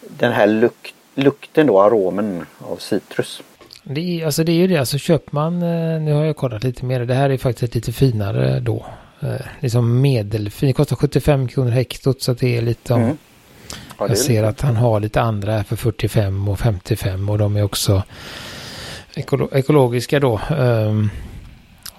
den 0.00 0.32
här 0.32 0.46
lukten 0.46 0.99
lukten 1.14 1.66
då, 1.66 1.80
aromen 1.82 2.46
av 2.58 2.76
citrus. 2.76 3.42
Det 3.84 4.00
är, 4.00 4.26
alltså 4.26 4.44
det 4.44 4.52
är 4.52 4.56
ju 4.56 4.66
det, 4.66 4.76
alltså 4.76 4.98
köper 4.98 5.34
man, 5.34 5.54
eh, 5.62 6.00
nu 6.00 6.12
har 6.12 6.24
jag 6.24 6.36
kollat 6.36 6.64
lite 6.64 6.84
mer, 6.84 7.00
det 7.00 7.14
här 7.14 7.30
är 7.30 7.38
faktiskt 7.38 7.74
lite 7.74 7.92
finare 7.92 8.60
då. 8.60 8.86
Eh, 9.20 9.34
liksom 9.60 10.00
medelfin, 10.00 10.66
det 10.66 10.72
kostar 10.72 10.96
75 10.96 11.48
kronor 11.48 11.70
hektot 11.70 12.22
så 12.22 12.32
det 12.32 12.56
är 12.56 12.62
lite 12.62 12.94
om, 12.94 13.02
Mm. 13.02 13.16
Ja, 13.98 14.08
jag 14.08 14.18
ser 14.18 14.32
lite- 14.34 14.48
att 14.48 14.60
han 14.60 14.76
har 14.76 15.00
lite 15.00 15.20
andra 15.20 15.52
här 15.52 15.62
för 15.62 15.76
45 15.76 16.48
och 16.48 16.58
55 16.58 17.28
och 17.28 17.38
de 17.38 17.56
är 17.56 17.62
också 17.62 18.02
ekolo 19.14 19.48
ekologiska 19.52 20.20
då. 20.20 20.40
Um, 20.58 21.10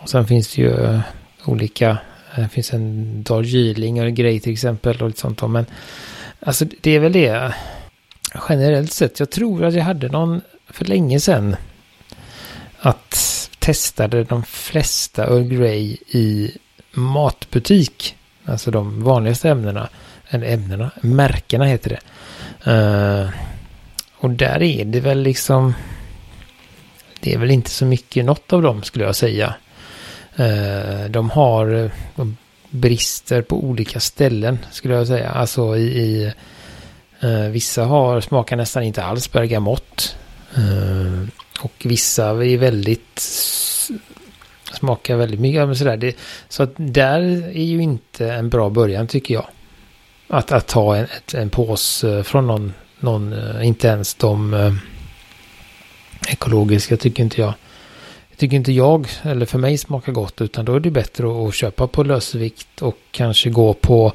och 0.01 0.09
sen 0.09 0.27
finns 0.27 0.55
det 0.55 0.61
ju 0.61 0.69
uh, 0.69 0.99
olika. 1.45 1.97
Det 2.35 2.49
finns 2.49 2.73
en 2.73 3.23
Darjeeling 3.23 3.99
och 4.01 4.05
en 4.05 4.15
grej 4.15 4.39
till 4.39 4.53
exempel 4.53 5.01
och 5.01 5.07
lite 5.07 5.19
sånt. 5.19 5.37
Då. 5.39 5.47
Men 5.47 5.65
alltså 6.39 6.65
det 6.81 6.91
är 6.95 6.99
väl 6.99 7.11
det 7.11 7.53
generellt 8.49 8.93
sett. 8.93 9.19
Jag 9.19 9.29
tror 9.29 9.65
att 9.65 9.73
jag 9.73 9.83
hade 9.83 10.07
någon 10.07 10.41
för 10.69 10.85
länge 10.85 11.19
sedan. 11.19 11.55
Att 12.79 13.49
testade 13.59 14.23
de 14.23 14.43
flesta 14.43 15.23
Earl 15.23 15.43
Grey 15.43 15.97
i 16.07 16.57
matbutik. 16.91 18.15
Alltså 18.45 18.71
de 18.71 19.03
vanligaste 19.03 19.49
ämnena. 19.49 19.89
Eller 20.29 20.53
ämnena, 20.53 20.91
märkena 21.01 21.65
heter 21.65 21.89
det. 21.89 22.01
Uh, 22.71 23.29
och 24.17 24.29
där 24.29 24.61
är 24.61 24.85
det 24.85 24.99
väl 24.99 25.21
liksom... 25.21 25.73
Det 27.19 27.33
är 27.33 27.37
väl 27.37 27.51
inte 27.51 27.69
så 27.69 27.85
mycket 27.85 28.25
något 28.25 28.53
av 28.53 28.61
dem 28.61 28.83
skulle 28.83 29.05
jag 29.05 29.15
säga. 29.15 29.55
Uh, 30.39 31.09
de 31.09 31.29
har 31.29 31.91
de 32.15 32.37
brister 32.69 33.41
på 33.41 33.63
olika 33.63 33.99
ställen 33.99 34.59
skulle 34.71 34.93
jag 34.93 35.07
säga. 35.07 35.29
Alltså 35.29 35.77
i... 35.77 35.81
i 35.81 36.25
uh, 36.25 36.31
Eh, 37.21 37.49
vissa 37.49 37.83
har, 37.83 38.21
smakar 38.21 38.55
nästan 38.55 38.83
inte 38.83 39.03
alls 39.03 39.31
bergamott. 39.31 40.15
Eh, 40.55 41.27
och 41.61 41.73
vissa 41.83 42.29
är 42.29 42.57
väldigt 42.57 43.21
smakar 44.73 45.15
väldigt 45.15 45.39
mycket. 45.39 45.77
Sådär. 45.77 45.97
Det, 45.97 46.15
så 46.49 46.63
att 46.63 46.73
där 46.75 47.21
är 47.47 47.63
ju 47.63 47.81
inte 47.81 48.33
en 48.33 48.49
bra 48.49 48.69
början 48.69 49.07
tycker 49.07 49.33
jag. 49.33 49.47
Att, 50.27 50.51
att 50.51 50.67
ta 50.67 50.95
en, 50.95 51.03
ett, 51.03 51.33
en 51.33 51.49
påse 51.49 52.17
eh, 52.17 52.23
från 52.23 52.47
någon, 52.47 52.73
någon, 52.99 53.61
inte 53.61 53.87
ens 53.87 54.13
de 54.15 54.53
eh, 54.53 54.73
ekologiska 56.27 56.97
tycker 56.97 57.23
inte 57.23 57.41
jag. 57.41 57.53
Tycker 58.37 58.57
inte 58.57 58.71
jag, 58.71 59.07
eller 59.23 59.45
för 59.45 59.59
mig 59.59 59.77
smakar 59.77 60.11
gott, 60.11 60.41
utan 60.41 60.65
då 60.65 60.75
är 60.75 60.79
det 60.79 60.91
bättre 60.91 61.47
att 61.47 61.55
köpa 61.55 61.87
på 61.87 62.03
lösvikt 62.03 62.81
och 62.81 62.97
kanske 63.11 63.49
gå 63.49 63.73
på 63.73 64.13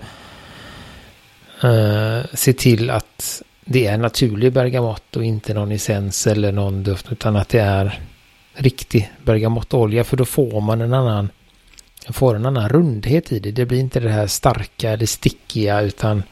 eh, 1.62 2.25
se 2.34 2.52
till 2.52 2.90
att 2.90 3.42
det 3.64 3.86
är 3.86 3.98
naturlig 3.98 4.52
bergamott 4.52 5.16
och 5.16 5.25
inte 5.25 5.54
någon 5.54 5.72
essens 5.72 6.26
eller 6.26 6.52
någon 6.52 6.82
duft, 6.82 7.12
utan 7.12 7.36
att 7.36 7.48
det 7.48 7.60
är 7.60 8.00
riktig 8.54 9.12
bergamottolja, 9.25 10.04
för 10.04 10.16
då 10.16 10.25
får 10.25 10.60
man 10.60 10.80
en 10.80 10.94
annan 10.94 11.28
får 12.12 12.34
en 12.34 12.46
annan 12.46 12.68
rundhet 12.68 13.32
i 13.32 13.38
det. 13.38 13.50
Det 13.50 13.66
blir 13.66 13.80
inte 13.80 14.00
det 14.00 14.08
här 14.08 14.26
starka, 14.26 14.90
eller 14.90 15.06
stickiga 15.06 15.80
utan... 15.80 16.22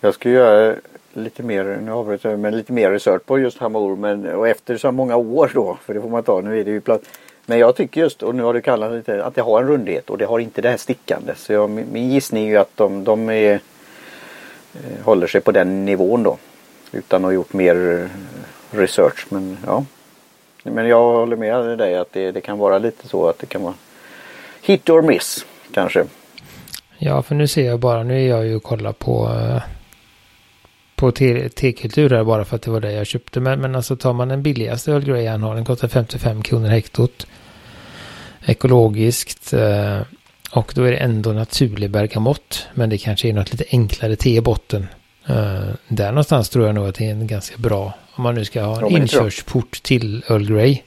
Jag 0.00 0.14
ska 0.14 0.30
göra 0.30 0.76
lite 1.14 1.42
mer, 1.42 1.78
nu 1.82 1.92
avbryter 1.92 2.30
jag, 2.30 2.38
men 2.38 2.56
lite 2.56 2.72
mer 2.72 2.90
research 2.90 3.26
på 3.26 3.38
just 3.38 3.58
Hamour 3.58 3.96
men 3.96 4.26
och 4.26 4.48
efter 4.48 4.76
så 4.76 4.92
många 4.92 5.16
år 5.16 5.50
då, 5.54 5.78
för 5.84 5.94
det 5.94 6.00
får 6.00 6.08
man 6.08 6.22
ta, 6.22 6.40
nu 6.40 6.60
är 6.60 6.64
det 6.64 6.70
ju 6.70 6.80
platt. 6.80 7.02
Men 7.46 7.58
jag 7.58 7.76
tycker 7.76 8.00
just, 8.00 8.22
och 8.22 8.34
nu 8.34 8.42
har 8.42 8.54
du 8.54 8.60
kallat 8.60 8.90
det 8.90 8.96
lite, 8.96 9.24
att 9.24 9.34
det 9.34 9.42
har 9.42 9.62
en 9.62 9.68
rundhet 9.68 10.10
och 10.10 10.18
det 10.18 10.24
har 10.24 10.38
inte 10.38 10.62
det 10.62 10.68
här 10.68 10.76
stickande. 10.76 11.32
Så 11.36 11.52
jag, 11.52 11.70
min 11.70 12.10
gissning 12.10 12.44
är 12.44 12.50
ju 12.50 12.56
att 12.56 12.76
de, 12.76 13.04
de 13.04 13.30
är, 13.30 13.60
Eh, 14.74 15.04
håller 15.04 15.26
sig 15.26 15.40
på 15.40 15.52
den 15.52 15.84
nivån 15.84 16.22
då. 16.22 16.38
Utan 16.92 17.24
att 17.24 17.28
ha 17.28 17.32
gjort 17.32 17.52
mer 17.52 18.00
eh, 18.00 18.78
research. 18.78 19.26
Men 19.28 19.58
ja. 19.66 19.84
Men 20.62 20.88
jag 20.88 21.02
håller 21.02 21.36
med 21.36 21.78
dig 21.78 21.96
att 21.96 22.12
det, 22.12 22.32
det 22.32 22.40
kan 22.40 22.58
vara 22.58 22.78
lite 22.78 23.08
så 23.08 23.28
att 23.28 23.38
det 23.38 23.46
kan 23.46 23.62
vara 23.62 23.74
hit 24.62 24.90
or 24.90 25.02
miss 25.02 25.46
kanske. 25.72 26.04
Ja, 26.98 27.22
för 27.22 27.34
nu 27.34 27.46
ser 27.48 27.66
jag 27.66 27.80
bara, 27.80 28.02
nu 28.02 28.24
är 28.24 28.28
jag 28.28 28.46
ju 28.46 28.56
och 28.56 28.62
kollar 28.62 28.92
på 28.92 29.30
eh, 29.30 29.62
på 31.02 31.12
T-kultur 31.12 32.10
här 32.10 32.24
bara 32.24 32.44
för 32.44 32.56
att 32.56 32.62
det 32.62 32.70
var 32.70 32.80
det 32.80 32.92
jag 32.92 33.06
köpte. 33.06 33.40
Men, 33.40 33.60
men 33.60 33.74
alltså 33.74 33.96
tar 33.96 34.12
man 34.12 34.28
den 34.28 34.42
billigaste 34.42 34.92
Earl 34.92 35.04
Grey 35.04 35.26
han 35.26 35.42
har, 35.42 35.54
den 35.54 35.64
kostar 35.64 35.88
55 35.88 36.42
kronor 36.42 36.68
hektot. 36.68 37.26
Ekologiskt. 38.46 39.52
Eh, 39.52 40.00
och 40.52 40.72
då 40.74 40.82
är 40.82 40.90
det 40.90 40.96
ändå 40.96 41.32
naturlig 41.32 41.90
bergamott. 41.90 42.66
Men 42.74 42.90
det 42.90 42.98
kanske 42.98 43.28
är 43.28 43.32
något 43.32 43.52
lite 43.52 43.64
enklare 43.70 44.16
te 44.16 44.36
i 44.36 44.40
botten. 44.40 44.86
Eh, 45.26 45.68
där 45.88 46.08
någonstans 46.08 46.48
tror 46.48 46.66
jag 46.66 46.74
nog 46.74 46.88
att 46.88 46.94
det 46.94 47.06
är 47.06 47.10
en 47.10 47.26
ganska 47.26 47.56
bra, 47.58 47.92
om 48.14 48.22
man 48.22 48.34
nu 48.34 48.44
ska 48.44 48.62
ha 48.62 48.86
en 48.86 48.96
inkörsport 48.96 49.82
till 49.82 50.24
Earl 50.28 50.46
Grey. 50.46 50.78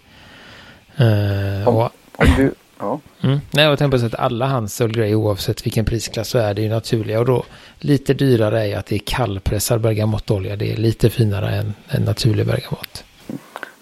om, 1.65 1.75
och, 1.75 1.89
om 2.15 2.27
du 2.37 2.51
Ja. 2.79 2.99
Mm. 3.21 3.39
Nej, 3.51 3.65
jag 3.65 3.79
tänkte 3.79 3.99
på 3.99 4.05
att 4.05 4.15
alla 4.15 4.47
hans 4.47 4.81
Earl 4.81 4.91
Grey 4.91 5.15
oavsett 5.15 5.65
vilken 5.65 5.85
prisklass 5.85 6.29
så 6.29 6.37
är 6.37 6.53
det 6.53 6.61
ju 6.61 6.69
naturliga. 6.69 7.19
Och 7.19 7.25
då 7.25 7.43
lite 7.79 8.13
dyrare 8.13 8.61
är 8.61 8.65
ju 8.65 8.73
att 8.73 8.85
det 8.85 8.95
är 8.95 9.01
kallpressad 9.05 9.81
bergamottolja. 9.81 10.55
Det 10.55 10.71
är 10.71 10.77
lite 10.77 11.09
finare 11.09 11.55
än, 11.55 11.73
än 11.89 12.03
naturlig 12.03 12.45
bergamott. 12.45 13.03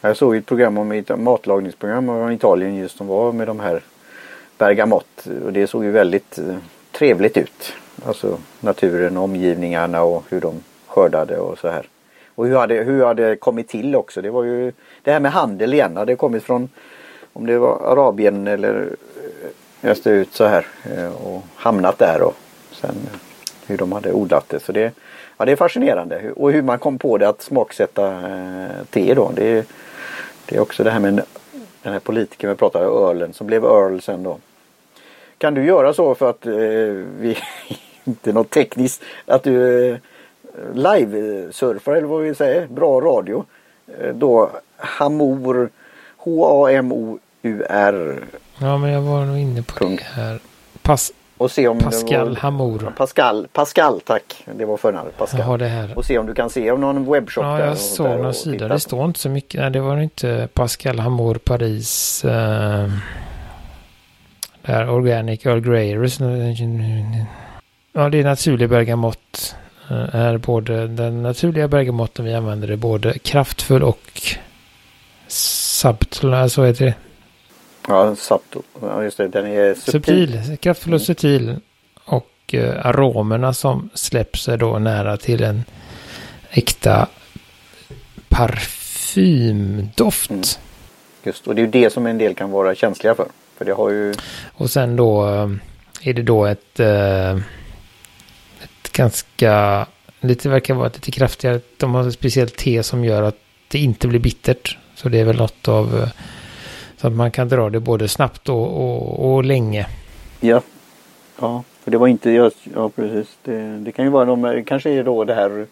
Jag 0.01 0.17
såg 0.17 0.35
ett 0.35 0.45
program 0.45 0.77
om 0.77 0.91
ett 0.91 1.19
matlagningsprogram 1.19 2.09
om 2.09 2.31
Italien 2.31 2.75
just 2.75 2.97
som 2.97 3.07
var 3.07 3.31
med 3.31 3.47
de 3.47 3.59
här 3.59 3.81
bergamott. 4.63 5.27
Och 5.45 5.53
det 5.53 5.67
såg 5.67 5.83
ju 5.83 5.91
väldigt 5.91 6.37
eh, 6.37 6.55
trevligt 6.91 7.37
ut. 7.37 7.73
Alltså 8.05 8.37
naturen, 8.59 9.17
omgivningarna 9.17 10.03
och 10.03 10.23
hur 10.29 10.41
de 10.41 10.63
skördade 10.87 11.37
och 11.37 11.59
så 11.59 11.67
här. 11.67 11.85
Och 12.35 12.47
hur 12.47 12.55
hade, 12.55 12.75
hur 12.75 13.05
hade 13.05 13.35
kommit 13.35 13.67
till 13.67 13.95
också. 13.95 14.21
Det 14.21 14.29
var 14.29 14.43
ju 14.43 14.71
det 15.03 15.11
här 15.11 15.19
med 15.19 15.31
handel 15.31 15.73
igen. 15.73 15.93
Det 15.93 15.99
hade 15.99 16.15
kommit 16.15 16.43
från 16.43 16.69
om 17.33 17.45
det 17.45 17.57
var 17.57 17.91
Arabien 17.91 18.47
eller 18.47 18.87
eh, 19.83 19.91
österut 19.91 20.33
så 20.33 20.45
här 20.45 20.65
eh, 20.95 21.13
och 21.27 21.41
hamnat 21.55 21.99
där 21.99 22.21
och 22.21 22.35
sen 22.71 22.95
hur 23.67 23.77
de 23.77 23.91
hade 23.91 24.11
odlat 24.13 24.49
det. 24.49 24.59
Så 24.59 24.71
det, 24.71 24.93
ja, 25.37 25.45
det 25.45 25.51
är 25.51 25.55
fascinerande 25.55 26.31
och 26.35 26.51
hur 26.51 26.61
man 26.61 26.79
kom 26.79 26.97
på 26.97 27.17
det 27.17 27.29
att 27.29 27.41
smaksätta 27.41 28.21
te 28.89 29.13
då. 29.13 29.31
Det, 29.35 29.67
det 30.45 30.55
är 30.55 30.59
också 30.59 30.83
det 30.83 30.91
här 30.91 30.99
med 30.99 31.21
den 31.83 31.93
här 31.93 31.99
politikern 31.99 32.49
vi 32.49 32.55
pratade 32.55 32.87
om, 32.87 33.05
Earlen 33.05 33.33
som 33.33 33.47
blev 33.47 33.63
Earl 33.63 33.99
sen 33.99 34.23
då. 34.23 34.37
Kan 35.43 35.53
du 35.53 35.65
göra 35.65 35.93
så 35.93 36.15
för 36.15 36.29
att 36.29 36.45
eh, 36.45 36.53
vi 37.19 37.37
inte 38.03 38.33
något 38.33 38.49
tekniskt 38.49 39.01
att 39.25 39.43
du 39.43 39.89
eh, 39.89 39.97
live-surfar 40.73 41.95
eller 41.95 42.07
vad 42.07 42.21
vi 42.21 42.35
säger, 42.35 42.67
bra 42.67 43.01
radio. 43.01 43.45
Eh, 43.87 44.13
då 44.13 44.49
Hamor 44.77 45.69
H-A-M-O-U-R. 46.17 48.23
Ja, 48.61 48.77
men 48.77 48.89
jag 48.89 49.01
var 49.01 49.25
nog 49.25 49.37
inne 49.37 49.63
på 49.63 49.73
Punkt. 49.73 50.03
det 50.15 50.21
här. 50.21 50.39
Pass, 50.81 51.11
och 51.37 51.51
se 51.51 51.67
om 51.67 51.79
Pascal 51.79 52.29
var, 52.29 52.35
Hamour. 52.35 52.93
Pascal, 52.97 53.47
Pascal 53.53 54.01
tack. 54.01 54.45
Det 54.55 54.65
var 54.65 54.77
förnamnet. 54.77 55.17
Pascal. 55.17 55.39
Jag 55.39 55.47
har 55.47 55.57
det 55.57 55.67
här. 55.67 55.97
Och 55.97 56.05
se 56.05 56.17
om 56.17 56.25
du 56.25 56.33
kan 56.33 56.49
se 56.49 56.71
om 56.71 56.81
någon 56.81 57.11
webbshop 57.11 57.43
ja, 57.43 57.57
där. 57.57 57.65
jag 57.65 57.77
såg 57.77 58.19
någon 58.19 58.33
sida. 58.33 58.67
Det 58.67 58.79
står 58.79 59.05
inte 59.05 59.19
så 59.19 59.29
mycket. 59.29 59.61
Nej, 59.61 59.71
det 59.71 59.79
var 59.79 59.97
inte 59.97 60.47
Pascal 60.53 60.99
Hamour 60.99 61.35
Paris. 61.35 62.25
Uh, 62.25 62.89
där 64.65 64.89
Organic 64.89 65.45
Earl 65.45 65.59
Grey. 65.59 65.89
Ja, 67.93 68.09
det 68.09 68.19
är 68.19 68.23
naturlig 68.23 68.69
bergamott. 68.69 69.55
Uh, 69.91 70.15
är 70.15 70.37
både 70.37 70.87
den 70.87 71.23
naturliga 71.23 71.67
bergamotten 71.67 72.25
vi 72.25 72.33
använder 72.33 72.67
är 72.67 72.75
både 72.75 73.19
kraftfull 73.19 73.83
och 73.83 74.21
subtle, 75.27 76.49
så 76.49 76.63
heter 76.63 76.85
det. 76.85 76.93
Ja, 77.87 78.15
subtle. 78.15 78.61
Ja, 78.81 79.03
just 79.03 79.17
det. 79.17 79.27
Den 79.27 79.45
är 79.45 79.73
subtil. 79.73 80.33
subtil 80.33 80.57
kraftfull 80.57 80.93
och 80.93 81.01
subtil. 81.01 81.55
Och 82.05 82.53
eh, 82.53 82.85
aromerna 82.85 83.53
som 83.53 83.89
släpps 83.93 84.47
är 84.47 84.57
då 84.57 84.79
nära 84.79 85.17
till 85.17 85.43
en 85.43 85.63
äkta 86.49 87.07
parfymdoft. 88.29 90.29
Mm. 90.29 90.43
Just, 91.23 91.47
och 91.47 91.55
det 91.55 91.61
är 91.61 91.65
ju 91.65 91.71
det 91.71 91.93
som 91.93 92.05
en 92.05 92.17
del 92.17 92.35
kan 92.35 92.51
vara 92.51 92.75
känsliga 92.75 93.15
för. 93.15 93.27
För 93.63 93.67
det 93.69 93.75
har 93.75 93.89
ju... 93.89 94.13
Och 94.53 94.69
sen 94.69 94.95
då 94.95 95.27
eh, 95.27 95.49
är 96.09 96.13
det 96.13 96.21
då 96.21 96.45
ett, 96.45 96.79
eh, 96.79 97.31
ett 98.63 98.91
ganska, 98.91 99.85
lite 100.19 100.49
verkar 100.49 100.73
vara 100.73 100.87
lite 100.87 101.11
kraftigare. 101.11 101.59
De 101.77 101.95
har 101.95 102.07
ett 102.07 102.13
speciellt 102.13 102.57
te 102.57 102.83
som 102.83 103.05
gör 103.05 103.23
att 103.23 103.37
det 103.67 103.79
inte 103.79 104.07
blir 104.07 104.19
bittert. 104.19 104.77
Så 104.95 105.09
det 105.09 105.19
är 105.19 105.25
väl 105.25 105.37
något 105.37 105.67
av 105.67 105.99
eh, 105.99 106.09
så 106.97 107.07
att 107.07 107.13
man 107.13 107.31
kan 107.31 107.49
dra 107.49 107.69
det 107.69 107.79
både 107.79 108.07
snabbt 108.07 108.49
och, 108.49 108.67
och, 108.67 109.33
och 109.33 109.43
länge. 109.43 109.87
Ja. 110.39 110.61
Ja, 111.39 111.63
för 111.83 111.91
det 111.91 111.97
var 111.97 112.07
inte, 112.07 112.31
ja, 112.31 112.51
ja 112.75 112.89
precis. 112.89 113.37
Det, 113.43 113.77
det, 113.77 113.91
kan 113.91 114.05
ju 114.05 114.11
vara 114.11 114.25
de, 114.25 114.63
kanske 114.67 114.89
är 114.89 115.03
då 115.03 115.23
det 115.23 115.33
här 115.33 115.65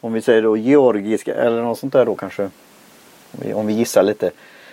om 0.00 0.12
vi 0.12 0.20
säger 0.22 0.42
då 0.42 0.56
georgiska 0.56 1.34
eller 1.34 1.62
något 1.62 1.78
sånt 1.78 1.92
där 1.92 2.06
då 2.06 2.14
kanske. 2.14 2.42
Om 2.42 3.40
vi, 3.42 3.54
om 3.54 3.66
vi 3.66 3.72
gissar 3.72 4.02
lite. 4.02 4.30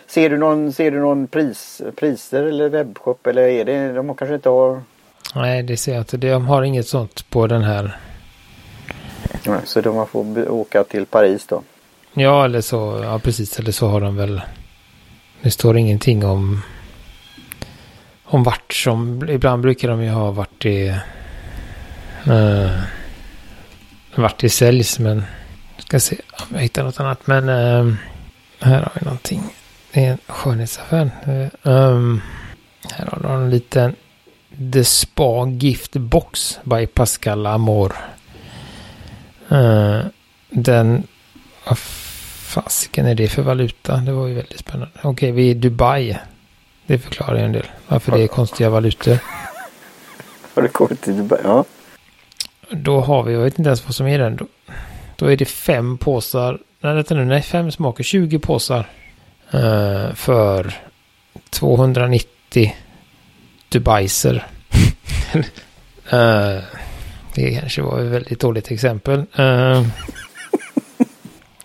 Ser 0.10 0.30
du 0.30 0.38
någon, 0.38 0.74
ser 0.74 0.92
du 0.92 1.00
någon 1.00 1.28
pris, 1.28 1.82
priser 1.96 2.44
eller 2.44 2.70
webbshop 2.70 3.28
eller 3.28 3.42
är 3.42 3.66
det, 3.66 3.94
de 3.94 4.16
kanske 4.16 4.36
inte 4.36 4.50
har? 4.50 4.82
Nej, 5.36 5.64
det 5.64 5.78
ser 5.78 5.94
jag 5.94 6.02
inte. 6.02 6.18
De 6.18 6.48
har 6.48 6.64
inget 6.64 6.88
sånt 6.88 7.30
på 7.30 7.48
den 7.48 7.64
här. 7.64 7.98
Nej, 9.46 9.60
så 9.66 9.82
de 9.82 10.08
får 10.08 10.52
åka 10.52 10.84
till 10.84 11.06
Paris 11.06 11.46
då? 11.48 11.64
Ja, 12.14 12.46
eller 12.46 12.62
så, 12.62 13.02
ja 13.04 13.20
precis, 13.20 13.60
eller 13.60 13.72
så 13.72 13.88
har 13.88 14.02
de 14.02 14.16
väl, 14.16 14.42
det 15.42 15.52
står 15.52 15.78
ingenting 15.78 16.26
om, 16.26 16.62
om 18.24 18.44
vart 18.44 18.74
som, 18.74 19.30
ibland 19.30 19.62
brukar 19.62 19.88
de 19.88 20.04
ju 20.04 20.10
ha 20.10 20.32
vart 20.32 20.62
det, 20.62 21.00
uh, 22.28 22.82
vart 24.16 24.40
det 24.40 24.50
säljs, 24.50 25.00
men, 25.00 25.24
ska 25.78 26.00
se 26.00 26.18
om 26.32 26.56
jag 26.56 26.62
hittar 26.62 26.84
något 26.84 27.00
annat, 27.00 27.28
men 27.28 27.50
uh, 27.50 27.94
här 28.60 28.82
har 28.82 28.92
vi 29.00 29.06
någonting. 29.06 29.44
Det 29.92 30.06
är 30.06 30.12
en 30.12 30.18
skönhetsaffär. 30.28 31.12
Um, 31.64 32.22
här 32.92 33.06
har 33.06 33.20
du 33.20 33.44
en 33.44 33.50
liten 33.50 33.96
The 34.74 34.84
Spa 34.84 35.48
Gift 35.48 35.94
Box 35.94 36.60
by 36.64 36.88
Pascal 36.88 37.46
Amor. 37.46 37.96
Uh, 39.52 40.02
den... 40.50 41.04
Vad 41.66 41.78
fasiken 41.78 43.06
är 43.06 43.16
det 43.16 43.28
för 43.28 43.42
valuta? 43.42 43.98
Det 43.98 44.12
var 44.12 44.28
ju 44.28 44.34
väldigt 44.34 44.60
spännande. 44.60 44.92
Okej, 44.98 45.10
okay, 45.10 45.32
vi 45.32 45.48
är 45.48 45.52
i 45.52 45.54
Dubai. 45.54 46.18
Det 46.86 47.00
förklarar 47.00 47.38
ju 47.38 47.46
en 47.46 47.52
del. 47.52 47.66
Varför 47.88 48.12
det 48.12 48.24
är 48.24 48.28
konstiga 48.28 48.70
valutor. 48.70 49.18
Har 50.54 50.62
du 50.62 50.68
kommit 50.68 51.02
till 51.02 51.18
Dubai? 51.18 51.40
Ja. 51.44 51.66
Då 52.70 53.00
har 53.02 53.24
vi, 53.24 53.34
jag 53.34 53.40
vet 53.42 53.60
inte 53.60 53.70
ens 53.70 53.86
vad 53.86 53.96
som 53.96 54.08
är 54.08 54.20
den. 54.20 54.36
Då, 54.36 54.46
då 55.16 55.26
är 55.26 55.38
det 55.38 55.46
fem 55.46 55.98
påsar. 55.98 56.60
Nej, 56.80 56.96
vänta 56.96 57.16
nu. 57.16 57.26
Nej, 57.26 57.42
fem 57.42 57.72
smaker. 57.72 58.04
20 58.04 58.40
påsar. 58.40 58.90
Uh, 59.54 60.14
för 60.14 60.74
290 61.50 62.76
Dubaiser. 63.70 64.48
uh, 66.14 66.64
det 67.36 67.60
kanske 67.60 67.82
var 67.82 68.00
ett 68.00 68.06
väldigt 68.06 68.40
dåligt 68.40 68.72
exempel. 68.72 69.20
Uh, 69.20 69.88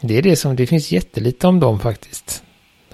det 0.01 0.18
är 0.18 0.23
det 0.23 0.37
som, 0.37 0.57
det 0.57 0.66
finns 0.66 0.92
jättelite 0.92 1.47
om 1.47 1.61
dem 1.61 1.81
faktiskt. 1.81 2.42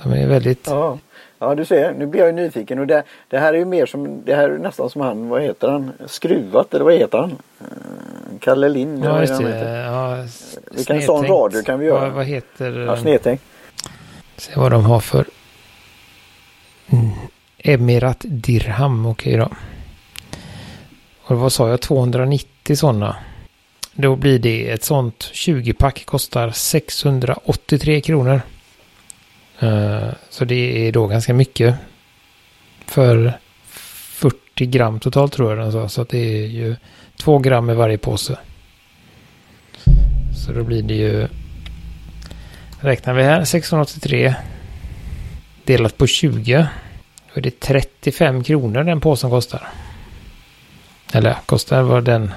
De 0.03 0.13
är 0.13 0.27
väldigt... 0.27 0.67
Ja, 0.67 0.99
ja 1.39 1.55
du 1.55 1.65
ser, 1.65 1.93
nu 1.93 2.07
blir 2.07 2.21
jag 2.21 2.29
ju 2.29 2.35
nyfiken 2.35 2.79
och 2.79 2.87
det, 2.87 3.03
det 3.29 3.39
här 3.39 3.55
är 3.55 3.59
ju 3.59 3.65
mer 3.65 3.87
som, 3.87 4.25
det 4.25 4.35
här 4.35 4.51
är 4.51 4.59
nästan 4.59 4.91
som 4.91 5.01
han, 5.01 5.29
vad 5.29 5.43
heter 5.43 5.69
han, 5.69 5.93
Skruvat 6.07 6.75
eller 6.75 6.85
vad 6.85 6.95
heter 6.95 7.19
han? 7.19 7.39
Kalle 8.41 8.69
Lind. 8.69 9.05
Ja, 9.05 9.21
just 9.21 9.39
det. 9.39 9.85
Ja, 9.87 10.25
Vilken 10.71 11.03
sån 11.03 11.27
radio 11.27 11.63
kan 11.63 11.79
vi 11.79 11.87
göra? 11.87 12.01
Vad, 12.01 12.13
vad 12.13 12.25
heter... 12.25 12.79
Ja, 12.79 12.97
snedtänkt. 12.97 13.45
Se 14.41 14.53
vad 14.57 14.73
de 14.73 14.85
har 14.85 15.01
för 15.01 15.27
mm. 16.89 17.11
Emirat 17.59 18.25
Dirham. 18.29 19.07
Okej 19.07 19.37
då. 19.37 19.49
Och 21.23 21.39
vad 21.39 21.53
sa 21.53 21.69
jag? 21.69 21.81
290 21.81 22.77
sådana. 22.77 23.17
Då 23.93 24.17
blir 24.17 24.39
det 24.39 24.71
ett 24.71 24.85
sånt 24.85 25.31
20-pack 25.35 26.05
kostar 26.05 26.51
683 26.51 28.01
kronor. 28.01 28.41
Eh, 29.59 30.09
så 30.31 30.45
det 30.45 30.89
är 30.89 30.93
då 30.93 31.07
ganska 31.07 31.35
mycket. 31.35 31.75
För 32.87 33.39
40 33.67 34.67
gram 34.67 35.01
totalt 35.01 35.33
tror 35.33 35.51
jag 35.51 35.59
den 35.59 35.73
sa. 35.73 35.89
Så 35.89 36.03
att 36.03 36.09
det 36.09 36.43
är 36.43 36.47
ju 36.47 36.77
2 37.17 37.39
gram 37.39 37.71
i 37.71 37.75
varje 37.75 37.99
påse. 37.99 38.39
Så 40.47 40.53
då 40.53 40.65
blir 40.65 40.83
det 40.83 40.95
ju 40.95 41.29
Räknar 42.83 43.15
vi 43.15 43.23
här 43.23 43.45
683 43.45 44.35
delat 45.65 45.99
på 45.99 46.07
20. 46.07 46.67
Då 47.35 47.39
är 47.39 47.43
det 47.43 47.61
35 47.61 48.45
kronor 48.45 48.85
den 48.85 49.01
påsen 49.01 49.31
kostar. 49.31 49.69
Eller 51.13 51.37
kostar 51.47 51.83
vad 51.83 52.05
den 52.05 52.31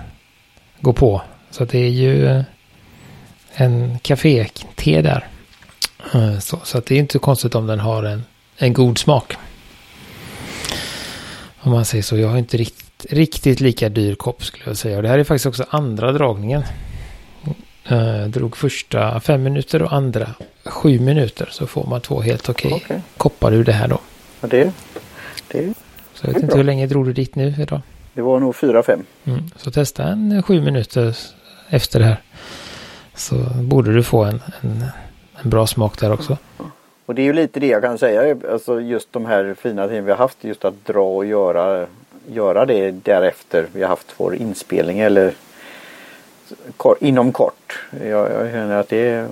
går 0.79 0.93
på. 0.93 1.21
Så 1.51 1.65
det 1.65 1.79
är 1.79 1.89
ju 1.89 2.43
en 3.53 3.99
kafé-te 3.99 5.01
där. 5.01 5.27
Eh, 6.13 6.39
så, 6.39 6.59
så 6.63 6.77
att 6.77 6.85
det 6.85 6.95
är 6.95 6.99
inte 6.99 7.19
konstigt 7.19 7.55
om 7.55 7.67
den 7.67 7.79
har 7.79 8.03
en, 8.03 8.23
en 8.57 8.73
god 8.73 8.97
smak. 8.97 9.35
Om 11.59 11.71
man 11.71 11.85
säger 11.85 12.03
så. 12.03 12.17
Jag 12.17 12.29
har 12.29 12.37
inte 12.37 12.57
riktigt, 12.57 13.13
riktigt 13.13 13.59
lika 13.59 13.89
dyr 13.89 14.15
kopp 14.15 14.45
skulle 14.45 14.63
jag 14.67 14.77
säga. 14.77 14.97
Och 14.97 15.03
det 15.03 15.09
här 15.09 15.19
är 15.19 15.23
faktiskt 15.23 15.45
också 15.45 15.65
andra 15.69 16.11
dragningen. 16.11 16.63
Uh, 17.91 18.27
drog 18.27 18.57
första 18.57 19.19
fem 19.19 19.43
minuter 19.43 19.81
och 19.81 19.93
andra 19.93 20.27
sju 20.65 20.99
minuter 20.99 21.47
så 21.51 21.67
får 21.67 21.87
man 21.87 22.01
två 22.01 22.21
helt 22.21 22.49
okej 22.49 22.73
okay 22.73 22.85
okay. 22.85 22.99
koppar 23.17 23.53
ur 23.53 23.63
det 23.63 23.71
här 23.71 23.87
då. 23.87 23.99
Ja, 24.41 24.47
det, 24.47 24.71
det, 25.47 25.73
så 26.13 26.27
jag 26.27 26.33
vet 26.33 26.35
inte 26.35 26.47
bra. 26.47 26.57
hur 26.57 26.63
länge 26.63 26.87
drog 26.87 27.05
du 27.05 27.13
ditt 27.13 27.35
nu 27.35 27.55
idag? 27.59 27.81
Det 28.13 28.21
var 28.21 28.39
nog 28.39 28.55
fyra, 28.55 28.83
fem. 28.83 29.05
Mm, 29.25 29.43
så 29.57 29.71
testa 29.71 30.03
en 30.03 30.43
sju 30.43 30.61
minuter 30.61 31.17
efter 31.69 31.99
det 31.99 32.05
här. 32.05 32.17
Så 33.15 33.35
borde 33.61 33.93
du 33.93 34.03
få 34.03 34.23
en, 34.23 34.41
en, 34.61 34.85
en 35.43 35.49
bra 35.49 35.67
smak 35.67 35.99
där 35.99 36.11
också. 36.11 36.37
Och 37.05 37.15
det 37.15 37.21
är 37.21 37.23
ju 37.23 37.33
lite 37.33 37.59
det 37.59 37.67
jag 37.67 37.81
kan 37.81 37.97
säga. 37.97 38.37
Alltså 38.51 38.81
just 38.81 39.13
de 39.13 39.25
här 39.25 39.55
fina 39.59 39.87
tiden 39.87 40.05
vi 40.05 40.11
har 40.11 40.17
haft. 40.17 40.43
Just 40.43 40.65
att 40.65 40.85
dra 40.85 41.15
och 41.15 41.25
göra, 41.25 41.85
göra 42.27 42.65
det 42.65 42.91
därefter 42.91 43.65
vi 43.73 43.81
har 43.81 43.89
haft 43.89 44.13
vår 44.17 44.35
inspelning. 44.35 44.99
Eller 44.99 45.33
inom 46.99 47.31
kort. 47.31 47.79
Jag, 47.91 48.31
jag 48.31 48.51
känner 48.51 48.77
att 48.77 48.89
det 48.89 49.27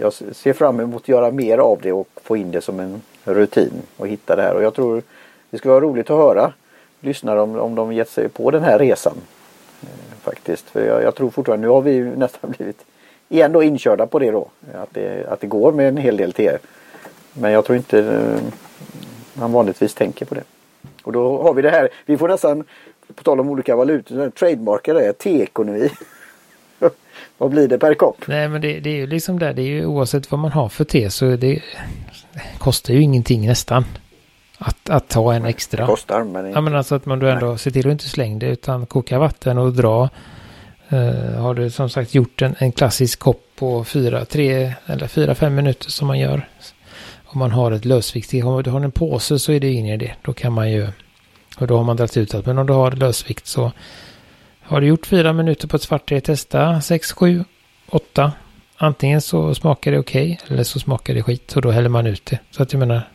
jag 0.00 0.12
ser 0.12 0.52
fram 0.52 0.80
emot 0.80 1.02
att 1.02 1.08
göra 1.08 1.30
mer 1.30 1.58
av 1.58 1.78
det 1.82 1.92
och 1.92 2.08
få 2.22 2.36
in 2.36 2.50
det 2.50 2.60
som 2.60 2.80
en 2.80 3.02
rutin 3.24 3.72
och 3.96 4.08
hitta 4.08 4.36
det 4.36 4.42
här. 4.42 4.54
Och 4.54 4.62
jag 4.62 4.74
tror 4.74 5.02
det 5.50 5.58
skulle 5.58 5.72
vara 5.72 5.84
roligt 5.84 6.10
att 6.10 6.16
höra 6.16 6.52
lyssnare 7.00 7.40
om, 7.40 7.56
om 7.56 7.74
de 7.74 7.92
gett 7.92 8.10
sig 8.10 8.28
på 8.28 8.50
den 8.50 8.62
här 8.62 8.78
resan. 8.78 9.16
Eh, 9.82 9.88
faktiskt. 10.22 10.70
För 10.70 10.86
jag, 10.86 11.02
jag, 11.02 11.14
tror 11.14 11.30
fortfarande, 11.30 11.66
nu 11.66 11.72
har 11.72 11.80
vi 11.80 12.00
nästan 12.16 12.50
blivit 12.50 12.84
igen 13.28 13.52
då 13.52 13.62
inkörda 13.62 14.06
på 14.06 14.18
det 14.18 14.30
då. 14.30 14.48
Att 14.74 14.94
det, 14.94 15.26
att 15.28 15.40
det 15.40 15.46
går 15.46 15.72
med 15.72 15.88
en 15.88 15.96
hel 15.96 16.16
del 16.16 16.32
te. 16.32 16.58
Men 17.32 17.52
jag 17.52 17.64
tror 17.64 17.76
inte 17.76 17.98
eh, 17.98 18.42
man 19.34 19.52
vanligtvis 19.52 19.94
tänker 19.94 20.26
på 20.26 20.34
det. 20.34 20.44
Och 21.02 21.12
då 21.12 21.42
har 21.42 21.54
vi 21.54 21.62
det 21.62 21.70
här, 21.70 21.88
vi 22.06 22.16
får 22.16 22.28
nästan, 22.28 22.64
på 23.14 23.22
tal 23.22 23.40
om 23.40 23.48
olika 23.48 23.76
valutor, 23.76 24.30
trademarka 24.30 24.94
det, 24.94 25.12
te-ekonomi. 25.12 25.90
Vad 27.38 27.50
blir 27.50 27.68
det 27.68 27.78
per 27.78 27.94
kopp? 27.94 28.26
Nej 28.26 28.48
men 28.48 28.60
det, 28.60 28.80
det, 28.80 28.90
är 28.90 28.96
ju 28.96 29.06
liksom 29.06 29.38
där, 29.38 29.54
det 29.54 29.62
är 29.62 29.66
ju 29.66 29.86
oavsett 29.86 30.30
vad 30.30 30.40
man 30.40 30.52
har 30.52 30.68
för 30.68 30.84
te 30.84 31.10
så 31.10 31.24
det, 31.24 31.36
det 31.36 31.62
kostar 32.58 32.94
ju 32.94 33.02
ingenting 33.02 33.46
nästan. 33.46 33.84
Att, 34.58 34.90
att 34.90 35.08
ta 35.08 35.34
en 35.34 35.44
extra. 35.44 35.80
Det 35.80 35.86
kostar 35.86 36.24
men 36.24 36.46
inte. 36.46 36.58
Ja 36.58 36.60
men 36.60 36.74
alltså 36.74 36.94
att 36.94 37.06
man 37.06 37.18
då 37.18 37.26
ändå 37.26 37.46
Nej. 37.46 37.58
ser 37.58 37.70
till 37.70 37.86
att 37.86 37.92
inte 37.92 38.08
slänga 38.08 38.38
det 38.38 38.46
utan 38.46 38.86
koka 38.86 39.18
vatten 39.18 39.58
och 39.58 39.72
dra. 39.72 40.08
Uh, 40.92 41.40
har 41.40 41.54
du 41.54 41.70
som 41.70 41.90
sagt 41.90 42.14
gjort 42.14 42.42
en, 42.42 42.54
en 42.58 42.72
klassisk 42.72 43.18
kopp 43.18 43.42
på 43.56 43.84
fyra, 43.84 44.24
tre 44.24 44.72
eller 44.86 45.06
fyra, 45.06 45.34
fem 45.34 45.54
minuter 45.54 45.90
som 45.90 46.06
man 46.06 46.18
gör. 46.18 46.48
Om 47.24 47.38
man 47.38 47.50
har 47.50 47.72
ett 47.72 47.84
lösvikt. 47.84 48.44
Om 48.44 48.62
du 48.62 48.70
har 48.70 48.80
en 48.80 48.92
påse 48.92 49.38
så 49.38 49.52
är 49.52 49.60
det 49.60 49.72
ingen 49.72 49.94
idé. 49.94 50.14
Då 50.22 50.32
kan 50.32 50.52
man 50.52 50.70
ju. 50.70 50.88
Och 51.58 51.66
då 51.66 51.76
har 51.76 51.84
man 51.84 51.96
dragit 51.96 52.16
ut 52.16 52.34
allt. 52.34 52.46
Men 52.46 52.58
om 52.58 52.66
du 52.66 52.72
har 52.72 52.90
lösvikt 52.90 53.46
så 53.46 53.72
har 54.66 54.80
du 54.80 54.86
gjort 54.86 55.06
fyra 55.06 55.32
minuter 55.32 55.68
på 55.68 55.76
ett 55.76 55.82
svart 55.82 56.06
testa 56.24 56.80
sex, 56.80 57.12
sju, 57.12 57.44
åtta. 57.88 58.32
Antingen 58.76 59.20
så 59.20 59.54
smakar 59.54 59.92
det 59.92 59.98
okej 59.98 60.38
okay, 60.42 60.54
eller 60.54 60.64
så 60.64 60.80
smakar 60.80 61.14
det 61.14 61.22
skit 61.22 61.56
och 61.56 61.62
då 61.62 61.70
häller 61.70 61.88
man 61.88 62.06
ut 62.06 62.26
det. 62.26 62.38
Så 62.50 62.62
att 62.62 62.72
jag 62.72 62.80
menar, 62.80 63.08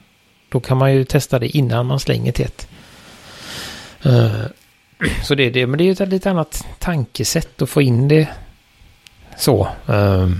då 0.49 0.59
kan 0.59 0.77
man 0.77 0.93
ju 0.93 1.03
testa 1.03 1.39
det 1.39 1.57
innan 1.57 1.85
man 1.85 1.99
slänger 1.99 2.31
teet. 2.31 2.67
Uh, 4.05 4.15
eh, 4.15 4.45
så 5.23 5.35
det 5.35 5.43
är 5.43 5.51
det, 5.51 5.67
men 5.67 5.77
det 5.77 5.83
är 5.83 5.85
ju 5.85 5.91
ett 5.91 6.09
lite 6.09 6.29
annat 6.29 6.65
tankesätt 6.79 7.61
att 7.61 7.69
få 7.69 7.81
in 7.81 8.07
det 8.07 8.27
så. 9.37 9.67
Uh, 9.89 10.31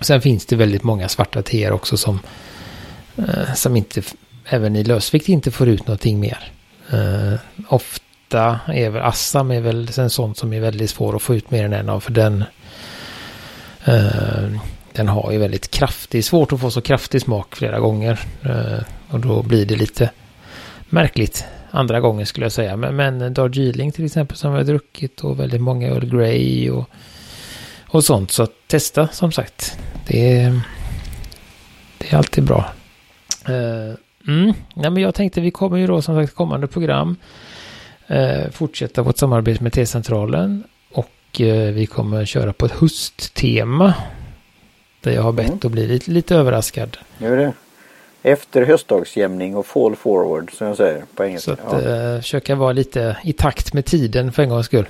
sen 0.00 0.20
finns 0.20 0.46
det 0.46 0.56
väldigt 0.56 0.82
många 0.82 1.08
svarta 1.08 1.42
teer 1.42 1.72
också 1.72 1.96
som, 1.96 2.20
uh, 3.18 3.54
som 3.54 3.76
inte, 3.76 4.02
även 4.44 4.76
i 4.76 4.84
lösvikt 4.84 5.28
inte 5.28 5.50
får 5.50 5.68
ut 5.68 5.86
någonting 5.86 6.20
mer. 6.20 6.52
Uh, 6.92 7.34
ofta 7.68 8.11
Etta 8.32 8.60
är 8.66 8.90
väl, 8.90 9.02
Assam 9.02 9.50
är 9.50 9.60
väl 9.60 9.88
en 9.98 10.10
sån 10.10 10.34
som 10.34 10.52
är 10.52 10.60
väldigt 10.60 10.90
svår 10.90 11.16
att 11.16 11.22
få 11.22 11.34
ut 11.34 11.50
mer 11.50 11.64
än 11.64 11.72
en 11.72 11.88
av 11.88 12.00
för 12.00 12.12
den 12.12 12.44
eh, 13.84 14.60
den 14.92 15.08
har 15.08 15.32
ju 15.32 15.38
väldigt 15.38 15.70
kraftig, 15.70 16.24
svårt 16.24 16.52
att 16.52 16.60
få 16.60 16.70
så 16.70 16.80
kraftig 16.80 17.20
smak 17.20 17.56
flera 17.56 17.80
gånger. 17.80 18.20
Eh, 18.42 18.84
och 19.08 19.20
då 19.20 19.42
blir 19.42 19.66
det 19.66 19.76
lite 19.76 20.10
märkligt 20.88 21.44
andra 21.70 22.00
gånger 22.00 22.24
skulle 22.24 22.44
jag 22.46 22.52
säga. 22.52 22.76
Men, 22.76 22.96
men 22.96 23.34
Darjeeling 23.34 23.92
till 23.92 24.04
exempel 24.04 24.36
som 24.36 24.52
vi 24.52 24.58
har 24.58 24.64
druckit 24.64 25.20
och 25.20 25.40
väldigt 25.40 25.60
många 25.60 25.88
Earl 25.88 26.04
Grey 26.04 26.70
och, 26.70 26.90
och 27.86 28.04
sånt. 28.04 28.30
Så 28.30 28.42
att 28.42 28.52
testa 28.66 29.08
som 29.08 29.32
sagt. 29.32 29.78
Det 30.06 30.40
är, 30.40 30.60
det 31.98 32.12
är 32.12 32.16
alltid 32.16 32.44
bra. 32.44 32.72
Uh, 33.48 33.94
mm. 34.28 34.54
ja, 34.74 34.90
men 34.90 35.02
jag 35.02 35.14
tänkte 35.14 35.40
vi 35.40 35.50
kommer 35.50 35.76
ju 35.78 35.86
då 35.86 36.02
som 36.02 36.14
sagt 36.14 36.34
kommande 36.34 36.66
program 36.66 37.16
eh, 38.12 38.50
fortsätta 38.50 39.02
vårt 39.02 39.18
samarbete 39.18 39.62
med 39.62 39.72
T-centralen. 39.72 40.64
Och 40.92 41.40
eh, 41.40 41.72
vi 41.72 41.86
kommer 41.86 42.24
köra 42.24 42.52
på 42.52 42.66
ett 42.66 42.72
hösttema. 42.72 43.94
Där 45.00 45.12
jag 45.12 45.22
har 45.22 45.32
bett 45.32 45.46
mm. 45.46 45.58
att 45.62 45.72
bli 45.72 45.86
lite, 45.86 46.10
lite 46.10 46.34
överraskad. 46.36 46.96
Gör 47.18 47.36
det. 47.36 47.52
Efter 48.22 48.62
höstdagsjämning 48.62 49.56
och 49.56 49.66
fall 49.66 49.96
forward 49.96 50.52
som 50.52 50.66
jag 50.66 50.76
säger 50.76 51.04
på 51.14 51.24
engelska. 51.24 51.56
Så 51.56 51.76
att 51.76 51.84
ja. 51.84 51.90
eh, 51.90 52.20
försöka 52.20 52.54
vara 52.54 52.72
lite 52.72 53.16
i 53.24 53.32
takt 53.32 53.72
med 53.72 53.84
tiden 53.84 54.32
för 54.32 54.42
en 54.42 54.48
gångs 54.48 54.66
skull. 54.66 54.88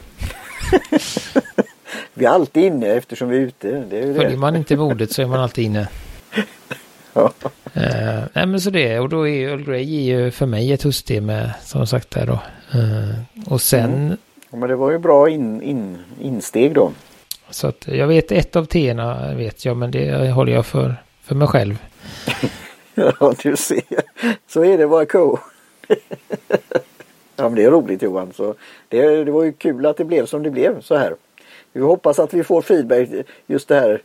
vi 2.14 2.24
är 2.24 2.30
alltid 2.30 2.64
inne 2.64 2.86
eftersom 2.86 3.28
vi 3.28 3.36
är 3.36 3.40
ute. 3.40 3.84
Det 3.90 3.98
är 3.98 4.14
Följer 4.14 4.36
man 4.36 4.56
inte 4.56 4.76
modet 4.76 5.12
så 5.12 5.22
är 5.22 5.26
man 5.26 5.40
alltid 5.40 5.64
inne. 5.64 5.88
ja. 7.12 7.32
Uh, 7.76 8.24
nej 8.32 8.46
men 8.46 8.60
så 8.60 8.70
det 8.70 8.98
och 8.98 9.08
då 9.08 9.28
är 9.28 9.48
Earl 9.48 9.64
Grey 9.64 9.84
ju 9.84 10.30
för 10.30 10.46
mig 10.46 10.72
ett 10.72 10.82
höstte 10.82 11.20
med 11.20 11.50
som 11.62 11.86
sagt 11.86 12.10
där 12.10 12.26
då. 12.26 12.38
Uh, 12.74 13.52
och 13.52 13.60
sen. 13.60 13.94
Mm. 13.94 14.16
Ja, 14.50 14.56
men 14.56 14.68
det 14.68 14.76
var 14.76 14.90
ju 14.90 14.98
bra 14.98 15.28
in, 15.28 15.62
in, 15.62 15.98
insteg 16.20 16.74
då. 16.74 16.92
Så 17.50 17.66
att 17.66 17.88
jag 17.88 18.06
vet 18.06 18.32
ett 18.32 18.56
av 18.56 18.64
teerna 18.64 19.34
vet 19.34 19.64
jag 19.64 19.76
men 19.76 19.90
det 19.90 20.30
håller 20.30 20.52
jag 20.52 20.66
för, 20.66 20.94
för 21.22 21.34
mig 21.34 21.48
själv. 21.48 21.82
Ja, 22.94 23.34
du 23.42 23.56
ser. 23.56 23.82
Så 24.46 24.64
är 24.64 24.78
det 24.78 24.86
vara 24.86 25.06
ko. 25.06 25.38
ja, 27.36 27.48
men 27.48 27.54
det 27.54 27.64
är 27.64 27.70
roligt 27.70 28.02
Johan. 28.02 28.32
Så 28.32 28.54
det, 28.88 29.24
det 29.24 29.32
var 29.32 29.44
ju 29.44 29.52
kul 29.52 29.86
att 29.86 29.96
det 29.96 30.04
blev 30.04 30.26
som 30.26 30.42
det 30.42 30.50
blev 30.50 30.80
så 30.80 30.96
här. 30.96 31.16
Vi 31.72 31.80
hoppas 31.80 32.18
att 32.18 32.34
vi 32.34 32.44
får 32.44 32.62
feedback 32.62 33.08
just 33.46 33.68
det 33.68 33.74
här. 33.74 34.02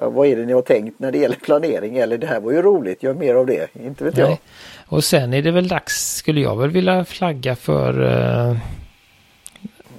Ja, 0.00 0.10
vad 0.10 0.26
är 0.26 0.36
det 0.36 0.44
ni 0.44 0.52
har 0.52 0.62
tänkt 0.62 0.98
när 0.98 1.12
det 1.12 1.18
gäller 1.18 1.36
planering? 1.36 1.96
Eller 1.96 2.18
det 2.18 2.26
här 2.26 2.40
var 2.40 2.52
ju 2.52 2.62
roligt, 2.62 3.02
gör 3.02 3.14
mer 3.14 3.34
av 3.34 3.46
det. 3.46 3.76
Inte 3.84 4.04
vet 4.04 4.16
Nej. 4.16 4.24
jag. 4.24 4.38
Och 4.86 5.04
sen 5.04 5.34
är 5.34 5.42
det 5.42 5.50
väl 5.50 5.68
dags, 5.68 6.16
skulle 6.16 6.40
jag 6.40 6.56
väl 6.56 6.70
vilja 6.70 7.04
flagga 7.04 7.56
för 7.56 8.02
uh... 8.02 8.56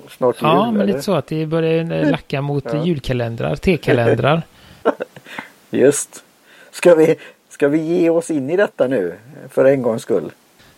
Snart 0.10 0.36
jul, 0.36 0.50
Ja, 0.50 0.72
men 0.72 0.82
eller? 0.82 0.86
lite 0.94 1.02
så 1.02 1.16
att 1.16 1.28
det 1.28 1.46
börjar 1.46 2.12
lacka 2.12 2.42
mot 2.42 2.66
ja. 2.74 2.86
julkalendrar, 2.86 3.56
T-kalendrar. 3.56 4.42
Just. 5.70 6.24
Ska 6.72 6.96
vi, 6.96 7.16
ska 7.50 7.68
vi 7.68 7.78
ge 7.78 8.10
oss 8.10 8.32
in 8.32 8.50
i 8.50 8.58
detta 8.58 8.88
nu 8.88 9.16
för 9.50 9.66
en 9.66 9.82
gångs 9.82 10.02
skull? 10.02 10.32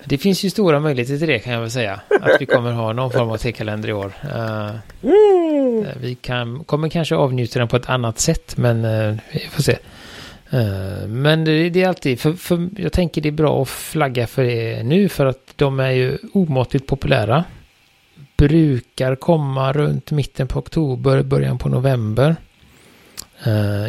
Det 0.06 0.18
finns 0.18 0.44
ju 0.44 0.50
stora 0.50 0.80
möjligheter 0.80 1.18
till 1.18 1.28
det 1.28 1.40
kan 1.40 1.54
jag 1.54 1.62
väl 1.62 1.72
säga. 1.72 2.02
Att 2.22 2.42
vi 2.42 2.46
kommer 2.46 2.72
ha 2.72 2.94
någon 2.94 3.12
form 3.12 3.30
av 3.30 3.38
T-kalender 3.38 3.90
i 3.90 3.94
år. 3.94 4.14
Uh, 4.26 4.76
vi 6.02 6.16
kan, 6.16 6.64
kommer 6.64 6.90
kanske 6.90 7.16
avnjuta 7.16 7.60
den 7.60 7.68
på 7.68 7.76
ett 7.76 7.90
annat 7.90 8.20
sätt 8.20 8.58
men 8.58 8.86
uh, 8.86 9.18
vi 9.34 9.40
får 9.40 9.64
se. 9.64 9.78
Uh, 10.54 11.08
men 11.08 11.46
det, 11.46 11.70
det, 11.70 11.84
är 11.84 11.88
alltid, 11.88 12.20
för, 12.20 12.34
för 12.34 12.70
jag 12.78 12.92
tänker 12.92 13.22
det 13.22 13.30
är 13.30 13.34
bra 13.34 13.62
att 13.62 13.70
flagga 13.70 14.28
för 14.28 14.44
det 14.44 14.84
nu 14.84 15.10
för 15.10 15.26
att 15.26 15.54
de 15.56 15.80
är 15.80 15.92
ju 15.92 16.18
omåttligt 16.34 16.88
populära. 16.88 17.44
Brukar 18.38 19.16
komma 19.16 19.74
runt 19.74 20.12
mitten 20.12 20.48
på 20.48 20.60
oktober, 20.60 21.24
början 21.24 21.58
på 21.58 21.70
november. 21.70 22.36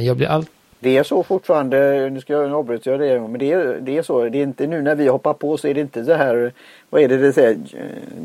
jag 0.01 0.17
blir 0.17 0.27
allt 0.27 0.51
det 0.81 0.97
är 0.97 1.03
så 1.03 1.23
fortfarande, 1.23 2.11
nu 2.11 2.21
ska 2.21 2.33
jag 2.33 2.53
avbryta 2.53 2.97
det 2.97 3.21
men 3.21 3.39
det 3.39 3.53
är, 3.53 3.79
det 3.81 3.99
är 3.99 4.03
så. 4.03 4.29
Det 4.29 4.39
är 4.39 4.43
inte 4.43 4.67
nu 4.67 4.83
när 4.83 4.95
vi 4.95 5.09
hoppar 5.09 5.35
på 5.35 5.57
så 5.57 5.69
är 5.69 5.75
det 5.75 5.81
inte 5.81 6.05
så 6.05 6.15
här, 6.15 6.53
vad 6.91 7.03
är 7.03 7.09
det 7.09 7.17
det 7.17 7.33
säger, 7.33 7.59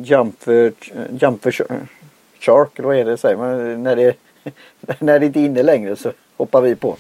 jump 0.04 0.44
för, 0.44 0.72
jump 1.22 1.44
för 1.44 1.52
shark, 2.40 2.80
eller 2.80 2.88
vad 2.88 2.98
är 2.98 3.06
det 3.06 3.18
säger 3.18 3.38
man? 3.38 3.84
När 3.84 3.96
det, 3.96 4.14
när 5.00 5.20
det 5.20 5.26
inte 5.26 5.40
är 5.40 5.46
inne 5.46 5.64
längre 5.64 5.96
så 5.96 6.12
hoppar 6.38 6.62
vi 6.62 6.76
på. 6.76 6.98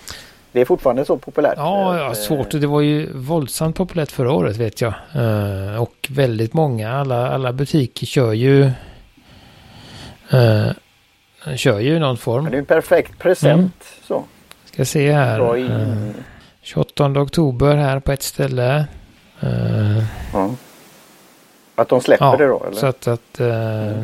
Det 0.52 0.62
är 0.62 0.66
fortfarande 0.66 1.06
så 1.06 1.18
populärt. 1.18 1.54
Ja, 1.58 2.00
ja, 2.00 2.16
svårt. 2.16 2.52
Det 2.52 2.68
var 2.68 2.82
ju 2.82 3.14
våldsamt 3.14 3.76
populärt 3.76 4.12
förra 4.12 4.32
året 4.32 4.58
vet 4.58 4.82
jag. 4.82 4.94
Eh, 5.16 5.82
och 5.82 6.08
väldigt 6.10 6.54
många, 6.54 6.92
alla, 6.92 7.30
alla 7.30 7.54
butiker 7.54 8.06
kör 8.06 8.34
ju 8.34 8.72
uh, 10.34 10.72
kör 11.56 11.80
ju 11.80 12.00
någon 12.00 12.18
form. 12.18 12.46
det 12.52 12.58
är 12.58 12.60
en 12.60 12.66
perfekt 12.66 13.20
present. 13.20 13.60
Mm. 13.60 13.72
Så. 14.04 14.24
Ska 14.76 14.86
se 14.86 15.12
här. 15.12 15.58
Uh, 15.58 16.12
28 16.62 17.06
oktober 17.06 17.76
här 17.76 18.00
på 18.00 18.12
ett 18.12 18.24
ställe. 18.24 18.86
Uh, 19.44 20.04
ja. 20.34 20.56
Att 21.76 21.90
de 21.90 22.02
släpper 22.02 22.26
ja, 22.26 22.38
det 22.38 22.48
då? 22.48 22.64
Eller? 22.64 22.76
Så 22.76 22.86
att, 22.86 23.08
att 23.08 23.40
uh, 23.40 24.04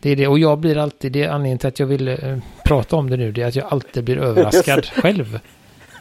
det 0.00 0.10
är 0.10 0.16
det. 0.16 0.26
Och 0.26 0.38
jag 0.38 0.58
blir 0.58 0.78
alltid, 0.78 1.12
det 1.12 1.22
är 1.22 1.28
anledningen 1.28 1.58
till 1.58 1.68
att 1.68 1.78
jag 1.78 1.86
vill 1.86 2.40
prata 2.64 2.96
om 2.96 3.10
det 3.10 3.16
nu. 3.16 3.32
Det 3.32 3.42
är 3.42 3.48
att 3.48 3.54
jag 3.54 3.66
alltid 3.68 4.04
blir 4.04 4.18
överraskad 4.18 4.86
själv. 4.86 5.40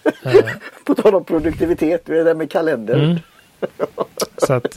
på 0.86 0.95
tal 0.95 1.15
om 1.15 1.23
produktivitet, 1.23 2.01
det 2.06 2.19
är 2.19 2.25
det 2.25 2.36
med 2.36 2.51
kalender. 2.51 3.04
Mm. 3.04 3.19
så 4.38 4.54
att, 4.54 4.75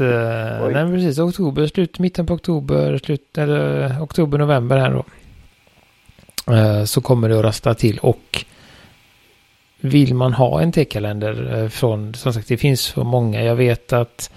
nej 0.73 0.93
precis, 0.93 1.19
oktober, 1.19 1.67
slut, 1.67 1.99
mitten 1.99 2.27
på 2.27 2.35
oktober, 2.35 2.99
slut, 2.99 3.39
eller 3.39 3.91
oktober, 4.03 4.39
november 4.39 4.77
här 4.77 4.91
då. 4.91 5.05
så 6.87 7.01
kommer 7.01 7.29
det 7.29 7.39
att 7.39 7.45
rasta 7.45 7.75
till 7.75 7.99
och 7.99 8.45
vill 9.81 10.15
man 10.15 10.33
ha 10.33 10.61
en 10.61 10.73
T-kalender 10.73 11.63
eh, 11.63 11.69
från, 11.69 12.15
som 12.15 12.33
sagt 12.33 12.49
det 12.49 12.57
finns 12.57 12.81
så 12.81 13.05
många. 13.05 13.43
Jag 13.43 13.57
vet 13.57 13.93
att 13.93 14.31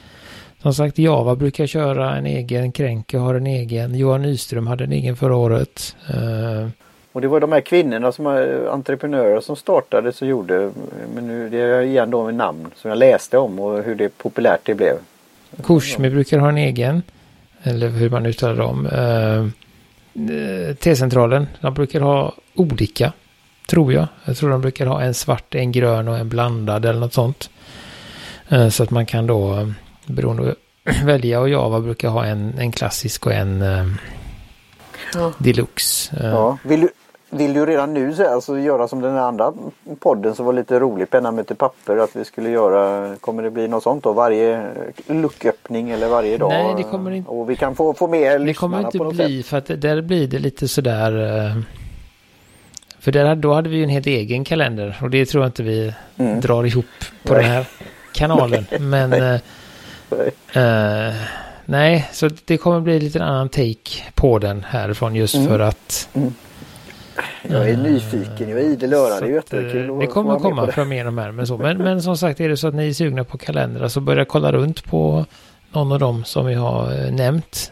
som 0.61 0.73
sagt 0.73 0.97
Java 0.97 1.35
brukar 1.35 1.67
köra 1.67 2.15
en 2.15 2.25
egen, 2.25 2.71
Kränke 2.71 3.17
har 3.17 3.35
en 3.35 3.47
egen, 3.47 3.95
Johan 3.95 4.21
Nyström 4.21 4.67
hade 4.67 4.83
en 4.83 4.91
egen 4.91 5.15
förra 5.15 5.35
året. 5.35 5.95
Uh, 6.13 6.69
och 7.11 7.21
det 7.21 7.27
var 7.27 7.39
de 7.39 7.51
här 7.51 7.61
kvinnorna 7.61 8.11
som 8.11 8.25
är 8.25 8.67
entreprenörer 8.73 9.41
som 9.41 9.55
startade 9.55 10.13
så 10.13 10.25
gjorde, 10.25 10.71
men 11.15 11.27
nu 11.27 11.49
det 11.49 11.57
är 11.57 11.81
igen 11.81 12.11
då 12.11 12.25
med 12.25 12.35
namn 12.35 12.67
som 12.75 12.89
jag 12.89 12.97
läste 12.97 13.37
om 13.37 13.59
och 13.59 13.83
hur 13.83 13.95
det 13.95 14.17
populärt 14.17 14.59
det 14.63 14.75
blev. 14.75 14.95
Kursmi 15.63 16.09
brukar 16.09 16.39
ha 16.39 16.49
en 16.49 16.57
egen, 16.57 17.01
eller 17.63 17.89
hur 17.89 18.09
man 18.09 18.25
uttalar 18.25 18.55
dem. 18.55 18.87
T-centralen, 20.79 21.47
de 21.61 21.73
brukar 21.73 22.01
ha 22.01 22.33
olika. 22.55 23.13
Tror 23.71 23.93
jag. 23.93 24.07
Jag 24.25 24.37
tror 24.37 24.49
de 24.49 24.61
brukar 24.61 24.85
ha 24.85 25.01
en 25.01 25.13
svart, 25.13 25.55
en 25.55 25.71
grön 25.71 26.07
och 26.07 26.17
en 26.17 26.29
blandad 26.29 26.85
eller 26.85 26.99
något 26.99 27.13
sånt. 27.13 27.49
Eh, 28.49 28.69
så 28.69 28.83
att 28.83 28.91
man 28.91 29.05
kan 29.05 29.27
då 29.27 29.53
eh, 29.53 29.67
beroende 30.05 30.55
välja 31.05 31.39
och 31.39 31.49
Java 31.49 31.79
brukar 31.79 32.09
ha 32.09 32.25
en, 32.25 32.53
en 32.57 32.71
klassisk 32.71 33.25
och 33.25 33.33
en 33.33 33.61
eh, 33.61 33.85
ja. 35.13 35.31
deluxe. 35.37 36.15
Ja. 36.23 36.57
Vill, 36.63 36.81
du, 36.81 36.89
vill 37.29 37.53
du 37.53 37.65
redan 37.65 37.93
nu 37.93 38.15
alltså, 38.25 38.59
göra 38.59 38.87
som 38.87 39.01
den 39.01 39.17
andra 39.17 39.53
podden 39.99 40.35
som 40.35 40.45
var 40.45 40.53
lite 40.53 40.79
rolig, 40.79 41.09
penna 41.09 41.31
möter 41.31 41.55
papper, 41.55 41.97
att 41.97 42.15
vi 42.15 42.25
skulle 42.25 42.49
göra, 42.49 43.15
kommer 43.15 43.43
det 43.43 43.51
bli 43.51 43.67
något 43.67 43.83
sånt 43.83 44.03
då? 44.03 44.13
Varje 44.13 44.67
lucköppning 45.07 45.89
eller 45.89 46.07
varje 46.07 46.37
dag? 46.37 46.49
Nej, 46.49 46.73
det 46.77 46.83
kommer 46.83 47.11
inte. 47.11 47.29
Och 47.29 47.49
vi 47.49 47.55
kan 47.55 47.75
få, 47.75 47.93
få 47.93 48.07
med 48.07 48.41
Det 48.41 48.53
kommer 48.53 48.79
inte 48.79 48.99
bli, 48.99 49.43
sätt. 49.43 49.49
för 49.49 49.57
att 49.57 49.81
där 49.81 50.01
blir 50.01 50.27
det 50.27 50.39
lite 50.39 50.67
sådär 50.67 51.11
för 53.01 53.11
där, 53.11 53.35
då 53.35 53.53
hade 53.53 53.69
vi 53.69 53.77
ju 53.77 53.83
en 53.83 53.89
helt 53.89 54.07
egen 54.07 54.43
kalender 54.43 54.97
och 55.01 55.09
det 55.09 55.25
tror 55.25 55.43
jag 55.43 55.49
inte 55.49 55.63
vi 55.63 55.93
mm. 56.17 56.39
drar 56.39 56.63
ihop 56.63 56.85
på 57.23 57.33
nej. 57.33 57.43
den 57.43 57.51
här 57.51 57.65
kanalen. 58.13 58.65
Men 58.79 59.09
nej. 59.09 59.41
Uh, 60.55 61.15
nej, 61.65 62.09
så 62.11 62.29
det 62.45 62.57
kommer 62.57 62.79
bli 62.79 62.99
lite 62.99 63.23
annan 63.23 63.49
take 63.49 64.03
på 64.15 64.39
den 64.39 64.63
härifrån 64.63 65.15
just 65.15 65.35
mm. 65.35 65.47
för 65.47 65.59
att 65.59 66.09
mm. 66.13 66.33
Jag 67.41 67.69
är 67.69 67.77
nyfiken, 67.77 68.49
jag 68.49 68.59
är 68.59 68.63
idel 68.63 68.93
öra, 68.93 69.19
det 69.19 69.25
är 69.25 69.33
jättekul 69.33 69.99
Det 69.99 70.07
kommer 70.07 70.35
att 70.35 70.41
komma 70.41 70.67
fram 70.67 70.89
mer 70.89 71.05
här 71.05 71.31
men 71.31 71.47
så. 71.47 71.57
Men, 71.57 71.77
men 71.77 72.01
som 72.01 72.17
sagt 72.17 72.39
är 72.39 72.49
det 72.49 72.57
så 72.57 72.67
att 72.67 72.75
ni 72.75 72.89
är 72.89 72.93
sugna 72.93 73.23
på 73.23 73.37
kalendrar 73.37 73.87
så 73.87 73.99
börja 73.99 74.25
kolla 74.25 74.51
runt 74.51 74.83
på 74.83 75.25
någon 75.71 75.91
av 75.91 75.99
dem 75.99 76.23
som 76.23 76.45
vi 76.45 76.53
har 76.53 77.11
nämnt. 77.11 77.71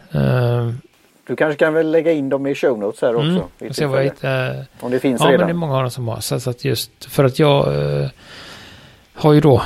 Du 1.30 1.36
kanske 1.36 1.56
kan 1.56 1.74
väl 1.74 1.90
lägga 1.90 2.12
in 2.12 2.28
dem 2.28 2.46
i 2.46 2.54
show 2.54 2.78
notes 2.78 3.02
här 3.02 3.14
också? 3.14 3.48
Mm. 3.60 3.90
Vad 3.90 4.04
jag, 4.04 4.56
äh, 4.56 4.62
Om 4.80 4.90
det 4.90 5.00
finns 5.00 5.20
ja, 5.20 5.26
redan. 5.26 5.32
Ja, 5.32 5.38
men 5.38 5.46
det 5.46 5.52
är 5.52 5.54
många 5.54 5.76
av 5.76 5.82
dem 5.82 5.90
som 5.90 6.08
har. 6.08 6.20
Så 6.20 6.50
att 6.50 6.64
just 6.64 7.04
för 7.04 7.24
att 7.24 7.38
jag 7.38 7.74
äh, 8.02 8.08
har 9.14 9.32
ju 9.32 9.40
då 9.40 9.62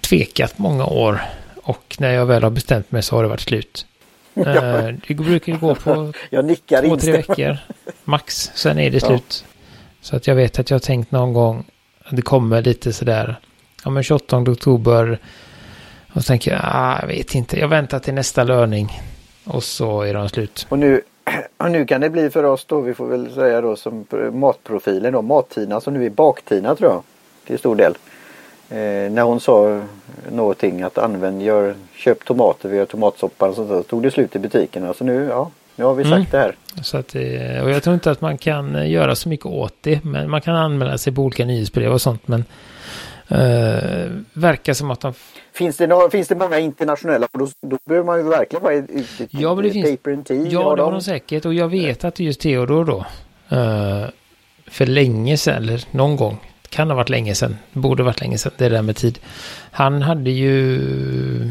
tvekat 0.00 0.58
många 0.58 0.86
år. 0.86 1.20
Och 1.62 1.96
när 1.98 2.12
jag 2.12 2.26
väl 2.26 2.42
har 2.42 2.50
bestämt 2.50 2.92
mig 2.92 3.02
så 3.02 3.16
har 3.16 3.22
det 3.22 3.28
varit 3.28 3.40
slut. 3.40 3.86
Ja. 4.34 4.52
Äh, 4.52 4.94
det 5.08 5.14
brukar 5.14 5.52
ju 5.52 5.58
gå 5.58 5.74
på 5.74 6.12
jag 6.30 6.44
nickar 6.44 6.82
två, 6.82 6.96
tre 6.96 7.12
veckor 7.12 7.58
max. 8.04 8.50
Sen 8.54 8.78
är 8.78 8.90
det 8.90 9.00
slut. 9.06 9.44
Ja. 9.46 9.52
Så 10.00 10.16
att 10.16 10.26
jag 10.26 10.34
vet 10.34 10.58
att 10.58 10.70
jag 10.70 10.74
har 10.74 10.80
tänkt 10.80 11.10
någon 11.10 11.32
gång. 11.32 11.64
Det 12.10 12.22
kommer 12.22 12.62
lite 12.62 12.92
sådär. 12.92 13.40
Ja 13.84 13.90
men 13.90 14.02
28 14.02 14.38
oktober. 14.38 15.18
Och 16.12 16.22
så 16.22 16.26
tänker 16.26 16.52
jag, 16.52 16.60
ah, 16.64 16.98
jag 17.00 17.08
vet 17.08 17.34
inte. 17.34 17.58
Jag 17.58 17.68
väntar 17.68 17.98
till 17.98 18.14
nästa 18.14 18.44
löning. 18.44 18.92
Och 19.46 19.64
så 19.64 20.02
är 20.02 20.14
de 20.14 20.28
slut. 20.28 20.66
Och 20.68 20.78
nu, 20.78 21.00
och 21.56 21.70
nu 21.70 21.86
kan 21.86 22.00
det 22.00 22.10
bli 22.10 22.30
för 22.30 22.44
oss 22.44 22.64
då, 22.64 22.80
vi 22.80 22.94
får 22.94 23.06
väl 23.06 23.32
säga 23.34 23.60
då 23.60 23.76
som 23.76 24.06
matprofilen 24.32 25.12
då, 25.12 25.22
Mattina 25.22 25.80
som 25.80 25.94
nu 25.94 26.06
är 26.06 26.10
Baktina 26.10 26.76
tror 26.76 26.90
jag. 26.90 27.02
Till 27.46 27.58
stor 27.58 27.76
del. 27.76 27.94
Eh, 28.70 29.12
när 29.12 29.22
hon 29.22 29.40
sa 29.40 29.82
någonting 30.30 30.82
att 30.82 30.98
använd, 30.98 31.42
gör, 31.42 31.74
köp 31.96 32.24
tomater, 32.24 32.68
vi 32.68 32.76
gör 32.76 32.84
tomatsoppa 32.84 33.48
och 33.48 33.54
sånt 33.54 33.68
där. 33.68 33.76
Så 33.76 33.82
tog 33.82 34.02
det 34.02 34.10
slut 34.10 34.36
i 34.36 34.38
butikerna. 34.38 34.94
Så 34.94 35.04
nu, 35.04 35.26
ja, 35.30 35.50
nu 35.76 35.84
har 35.84 35.94
vi 35.94 36.04
sagt 36.04 36.14
mm. 36.14 36.26
det 36.30 36.38
här. 36.38 36.56
Så 36.82 36.96
att, 36.96 37.14
och 37.64 37.70
jag 37.70 37.82
tror 37.82 37.94
inte 37.94 38.10
att 38.10 38.20
man 38.20 38.38
kan 38.38 38.90
göra 38.90 39.14
så 39.14 39.28
mycket 39.28 39.46
åt 39.46 39.74
det. 39.80 40.04
Men 40.04 40.30
man 40.30 40.40
kan 40.40 40.56
anmäla 40.56 40.98
sig 40.98 41.14
på 41.14 41.22
olika 41.22 41.44
nyhetsbrev 41.44 41.92
och 41.92 42.00
sånt. 42.00 42.28
Men 42.28 42.44
Uh, 43.32 44.20
verkar 44.32 44.74
som 44.74 44.90
att 44.90 45.00
de... 45.00 45.14
Finns 45.52 45.76
det, 45.76 45.86
några, 45.86 46.10
finns 46.10 46.28
det 46.28 46.34
många 46.34 46.58
internationella? 46.58 47.28
För 47.32 47.38
då, 47.38 47.48
då 47.60 47.78
behöver 47.84 48.06
man 48.06 48.18
ju 48.18 48.24
verkligen 48.24 48.62
vara 48.62 48.74
ute 48.74 49.26
Ja, 49.30 49.54
men 49.54 49.64
det 49.64 49.70
finns... 49.70 49.90
Paper 49.90 50.12
and 50.12 50.26
Tea. 50.26 50.36
Ja, 50.36 50.76
det 50.76 50.82
har 50.82 50.92
de 50.92 51.00
säkert. 51.00 51.44
Och 51.44 51.54
jag 51.54 51.68
vet 51.68 52.04
att 52.04 52.20
just 52.20 52.40
Theodor 52.40 52.84
då. 52.84 53.06
Uh, 53.56 54.08
för 54.66 54.86
länge 54.86 55.36
sedan, 55.36 55.62
eller 55.62 55.84
någon 55.90 56.16
gång. 56.16 56.38
Kan 56.68 56.88
ha 56.90 56.96
varit 56.96 57.08
länge 57.08 57.34
sedan. 57.34 57.56
Borde 57.72 58.02
varit 58.02 58.20
länge 58.20 58.38
sedan. 58.38 58.52
Det 58.56 58.68
där 58.68 58.82
med 58.82 58.96
tid. 58.96 59.18
Han 59.70 60.02
hade 60.02 60.30
ju 60.30 61.50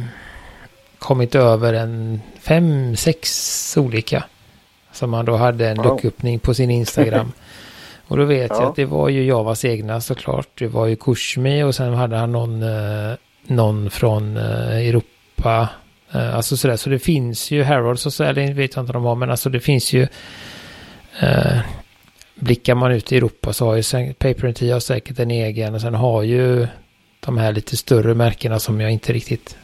kommit 0.99 1.35
över 1.35 1.73
en 1.73 2.21
fem, 2.39 2.95
sex 2.95 3.77
olika. 3.77 4.23
Som 4.91 5.13
han 5.13 5.25
då 5.25 5.35
hade 5.35 5.69
en 5.69 5.77
wow. 5.77 5.85
lucköppning 5.85 6.39
på 6.39 6.53
sin 6.53 6.71
Instagram. 6.71 7.31
Och 8.07 8.17
då 8.17 8.25
vet 8.25 8.49
ja. 8.49 8.55
jag 8.61 8.69
att 8.69 8.75
det 8.75 8.85
var 8.85 9.09
ju 9.09 9.23
Javas 9.23 9.65
egna 9.65 10.01
såklart. 10.01 10.47
Det 10.59 10.67
var 10.67 10.85
ju 10.85 10.95
Kushmi 10.95 11.63
och 11.63 11.75
sen 11.75 11.93
hade 11.93 12.15
han 12.15 12.31
någon, 12.31 12.63
eh, 12.63 13.13
någon 13.47 13.89
från 13.89 14.37
eh, 14.37 14.87
Europa. 14.87 15.69
Eh, 16.11 16.35
alltså 16.35 16.57
sådär, 16.57 16.75
så 16.75 16.89
det 16.89 16.99
finns 16.99 17.51
ju 17.51 17.63
Harrods 17.63 18.05
och 18.05 18.13
så, 18.13 18.23
eller 18.23 18.53
vet 18.53 18.75
jag 18.75 18.83
inte 18.83 18.97
om 18.97 19.03
de 19.03 19.03
har, 19.03 19.15
men 19.15 19.31
alltså 19.31 19.49
det 19.49 19.59
finns 19.59 19.93
ju 19.93 20.07
eh, 21.21 21.59
blickar 22.35 22.75
man 22.75 22.91
ut 22.91 23.11
i 23.11 23.17
Europa 23.17 23.53
så 23.53 23.65
har 23.65 23.75
ju 23.75 24.13
Paper 24.13 24.45
and 24.45 24.55
Tea 24.55 24.75
har 24.75 24.79
säkert 24.79 25.19
en 25.19 25.31
egen 25.31 25.75
och 25.75 25.81
sen 25.81 25.93
har 25.93 26.23
ju 26.23 26.67
de 27.19 27.37
här 27.37 27.53
lite 27.53 27.77
större 27.77 28.13
märkena 28.13 28.59
som 28.59 28.81
jag 28.81 28.91
inte 28.91 29.13
riktigt 29.13 29.57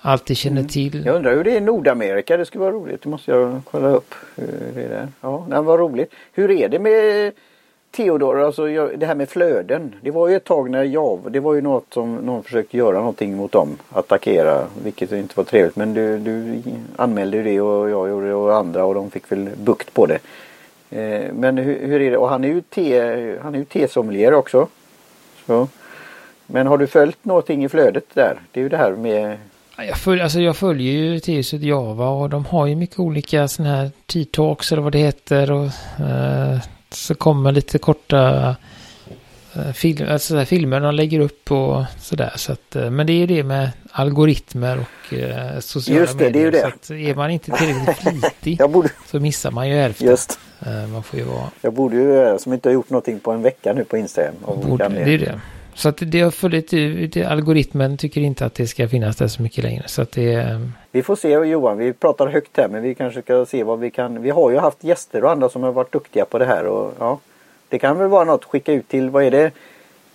alltid 0.00 0.36
känner 0.36 0.60
mm. 0.60 0.68
till. 0.68 1.06
Jag 1.06 1.16
undrar 1.16 1.36
hur 1.36 1.44
det 1.44 1.50
är 1.50 1.56
i 1.56 1.60
Nordamerika. 1.60 2.36
Det 2.36 2.46
skulle 2.46 2.64
vara 2.64 2.72
roligt. 2.72 3.02
Det 3.02 3.08
måste 3.08 3.30
jag 3.30 3.62
kolla 3.70 3.88
upp. 3.88 4.14
Hur 4.36 4.72
det 4.74 4.82
är 4.82 5.08
Ja, 5.20 5.46
det 5.50 5.60
var 5.60 5.78
roligt. 5.78 6.12
Hur 6.32 6.50
är 6.50 6.68
det 6.68 6.78
med 6.78 7.32
Theodor, 7.92 8.40
alltså 8.40 8.66
det 8.96 9.06
här 9.06 9.14
med 9.14 9.28
flöden. 9.28 9.94
Det 10.00 10.10
var 10.10 10.28
ju 10.28 10.36
ett 10.36 10.44
tag 10.44 10.70
när 10.70 10.84
jag, 10.84 11.20
det 11.30 11.40
var 11.40 11.54
ju 11.54 11.60
något 11.60 11.86
som 11.94 12.16
någon 12.16 12.42
försökte 12.42 12.76
göra 12.76 12.98
någonting 12.98 13.36
mot 13.36 13.52
dem. 13.52 13.78
Attackera, 13.90 14.66
vilket 14.84 15.12
inte 15.12 15.34
var 15.36 15.44
trevligt. 15.44 15.76
Men 15.76 15.94
du, 15.94 16.18
du 16.18 16.62
anmälde 16.96 17.36
ju 17.36 17.42
det 17.42 17.60
och 17.60 17.90
jag 17.90 18.08
gjorde 18.08 18.28
det 18.28 18.34
och 18.34 18.56
andra 18.56 18.84
och 18.84 18.94
de 18.94 19.10
fick 19.10 19.32
väl 19.32 19.50
bukt 19.56 19.94
på 19.94 20.06
det. 20.06 20.18
Eh, 20.90 21.32
men 21.32 21.58
hur, 21.58 21.86
hur, 21.86 22.02
är 22.02 22.10
det? 22.10 22.16
Och 22.16 22.28
han 22.28 22.44
är 22.44 22.48
ju 22.48 22.60
te, 22.60 23.38
han 23.38 23.54
är 23.54 23.58
ju 23.58 23.64
tesommelier 23.64 24.34
också. 24.34 24.68
Så. 25.46 25.68
Men 26.46 26.66
har 26.66 26.78
du 26.78 26.86
följt 26.86 27.24
någonting 27.24 27.64
i 27.64 27.68
flödet 27.68 28.04
där? 28.14 28.40
Det 28.52 28.60
är 28.60 28.62
ju 28.62 28.68
det 28.68 28.76
här 28.76 28.92
med 28.92 29.38
jag, 29.76 29.98
följ, 29.98 30.20
alltså 30.20 30.40
jag 30.40 30.56
följer 30.56 30.92
ju 30.92 31.20
Teus 31.20 31.52
Java 31.52 32.08
och 32.08 32.30
de 32.30 32.44
har 32.44 32.66
ju 32.66 32.76
mycket 32.76 32.98
olika 32.98 33.48
sådana 33.48 33.76
här 33.76 33.90
T-talks 34.06 34.72
eller 34.72 34.82
vad 34.82 34.92
det 34.92 34.98
heter. 34.98 35.52
Och, 35.52 35.64
eh, 36.04 36.58
så 36.94 37.14
kommer 37.14 37.52
lite 37.52 37.78
korta 37.78 38.56
eh, 39.56 39.72
film, 39.72 40.08
alltså 40.10 40.44
filmer 40.44 40.80
de 40.80 40.94
lägger 40.94 41.20
upp 41.20 41.52
och 41.52 41.84
sådär. 42.00 42.32
Så 42.36 42.52
att, 42.52 42.76
eh, 42.76 42.90
men 42.90 43.06
det 43.06 43.12
är 43.12 43.16
ju 43.16 43.26
det 43.26 43.42
med 43.42 43.70
algoritmer 43.90 44.78
och 44.78 45.14
eh, 45.14 45.58
sociala 45.60 46.00
Just 46.00 46.18
det, 46.18 46.24
medier. 46.24 46.50
Det 46.50 46.58
är, 46.58 46.64
ju 46.64 46.70
det. 46.70 46.86
Så 46.86 46.94
är 46.94 47.14
man 47.14 47.30
inte 47.30 47.50
tillräckligt 47.50 47.96
flitig 48.40 48.70
borde... 48.70 48.88
så 49.06 49.20
missar 49.20 49.50
man 49.50 49.68
ju 49.68 49.74
hälften. 49.74 50.06
Just. 50.06 50.38
Eh, 50.66 50.86
man 50.86 51.02
får 51.02 51.18
ju 51.18 51.24
vara... 51.24 51.50
Jag 51.60 51.72
borde 51.72 51.96
ju, 51.96 52.38
som 52.38 52.52
inte 52.52 52.68
har 52.68 52.74
gjort 52.74 52.90
någonting 52.90 53.20
på 53.20 53.32
en 53.32 53.42
vecka 53.42 53.72
nu 53.72 53.84
på 53.84 53.96
Instagram. 53.96 54.34
Borde, 54.46 54.88
det 54.88 55.14
är 55.14 55.18
det. 55.18 55.40
Så 55.74 55.88
att 55.88 55.98
det 56.00 56.20
har 56.20 56.30
funnit 56.30 56.70
det, 57.12 57.24
algoritmen 57.24 57.96
tycker 57.96 58.20
inte 58.20 58.46
att 58.46 58.54
det 58.54 58.66
ska 58.66 58.88
finnas 58.88 59.16
där 59.16 59.28
så 59.28 59.42
mycket 59.42 59.64
längre. 59.64 59.82
Så 59.86 60.02
att 60.02 60.12
det... 60.12 60.60
Vi 60.94 61.02
får 61.02 61.16
se 61.16 61.28
Johan, 61.28 61.78
vi 61.78 61.92
pratar 61.92 62.26
högt 62.26 62.56
här 62.56 62.68
men 62.68 62.82
vi 62.82 62.94
kanske 62.94 63.22
ska 63.22 63.46
se 63.46 63.64
vad 63.64 63.78
vi 63.78 63.90
kan. 63.90 64.22
Vi 64.22 64.30
har 64.30 64.50
ju 64.50 64.58
haft 64.58 64.84
gäster 64.84 65.24
och 65.24 65.30
andra 65.30 65.48
som 65.48 65.62
har 65.62 65.72
varit 65.72 65.92
duktiga 65.92 66.24
på 66.24 66.38
det 66.38 66.44
här 66.44 66.66
och 66.66 66.94
ja. 66.98 67.18
Det 67.68 67.78
kan 67.78 67.98
väl 67.98 68.08
vara 68.08 68.24
något 68.24 68.40
att 68.40 68.44
skicka 68.44 68.72
ut 68.72 68.88
till, 68.88 69.10
vad 69.10 69.24
är 69.24 69.30
det? 69.30 69.50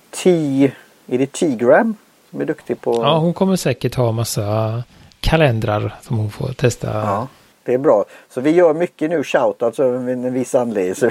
T... 0.09 0.71
Är 1.07 1.17
det 1.17 1.31
T-gram? 1.31 1.95
Som 2.29 2.41
är 2.41 2.45
duktig 2.45 2.81
på... 2.81 2.93
Ja, 2.93 3.17
hon 3.17 3.33
kommer 3.33 3.55
säkert 3.55 3.95
ha 3.95 4.11
massa 4.11 4.83
kalendrar 5.19 5.95
som 6.01 6.17
hon 6.17 6.31
får 6.31 6.47
testa. 6.47 6.87
Ja, 6.87 7.27
det 7.63 7.73
är 7.73 7.77
bra. 7.77 8.05
Så 8.29 8.41
vi 8.41 8.51
gör 8.51 8.73
mycket 8.73 9.09
nu 9.09 9.23
shout 9.23 9.63
alltså 9.63 9.83
med 9.83 10.13
en 10.13 10.33
viss 10.33 10.55
anledning. 10.55 10.95
Så 10.95 11.05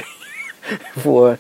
vi 0.94 1.00
får 1.00 1.36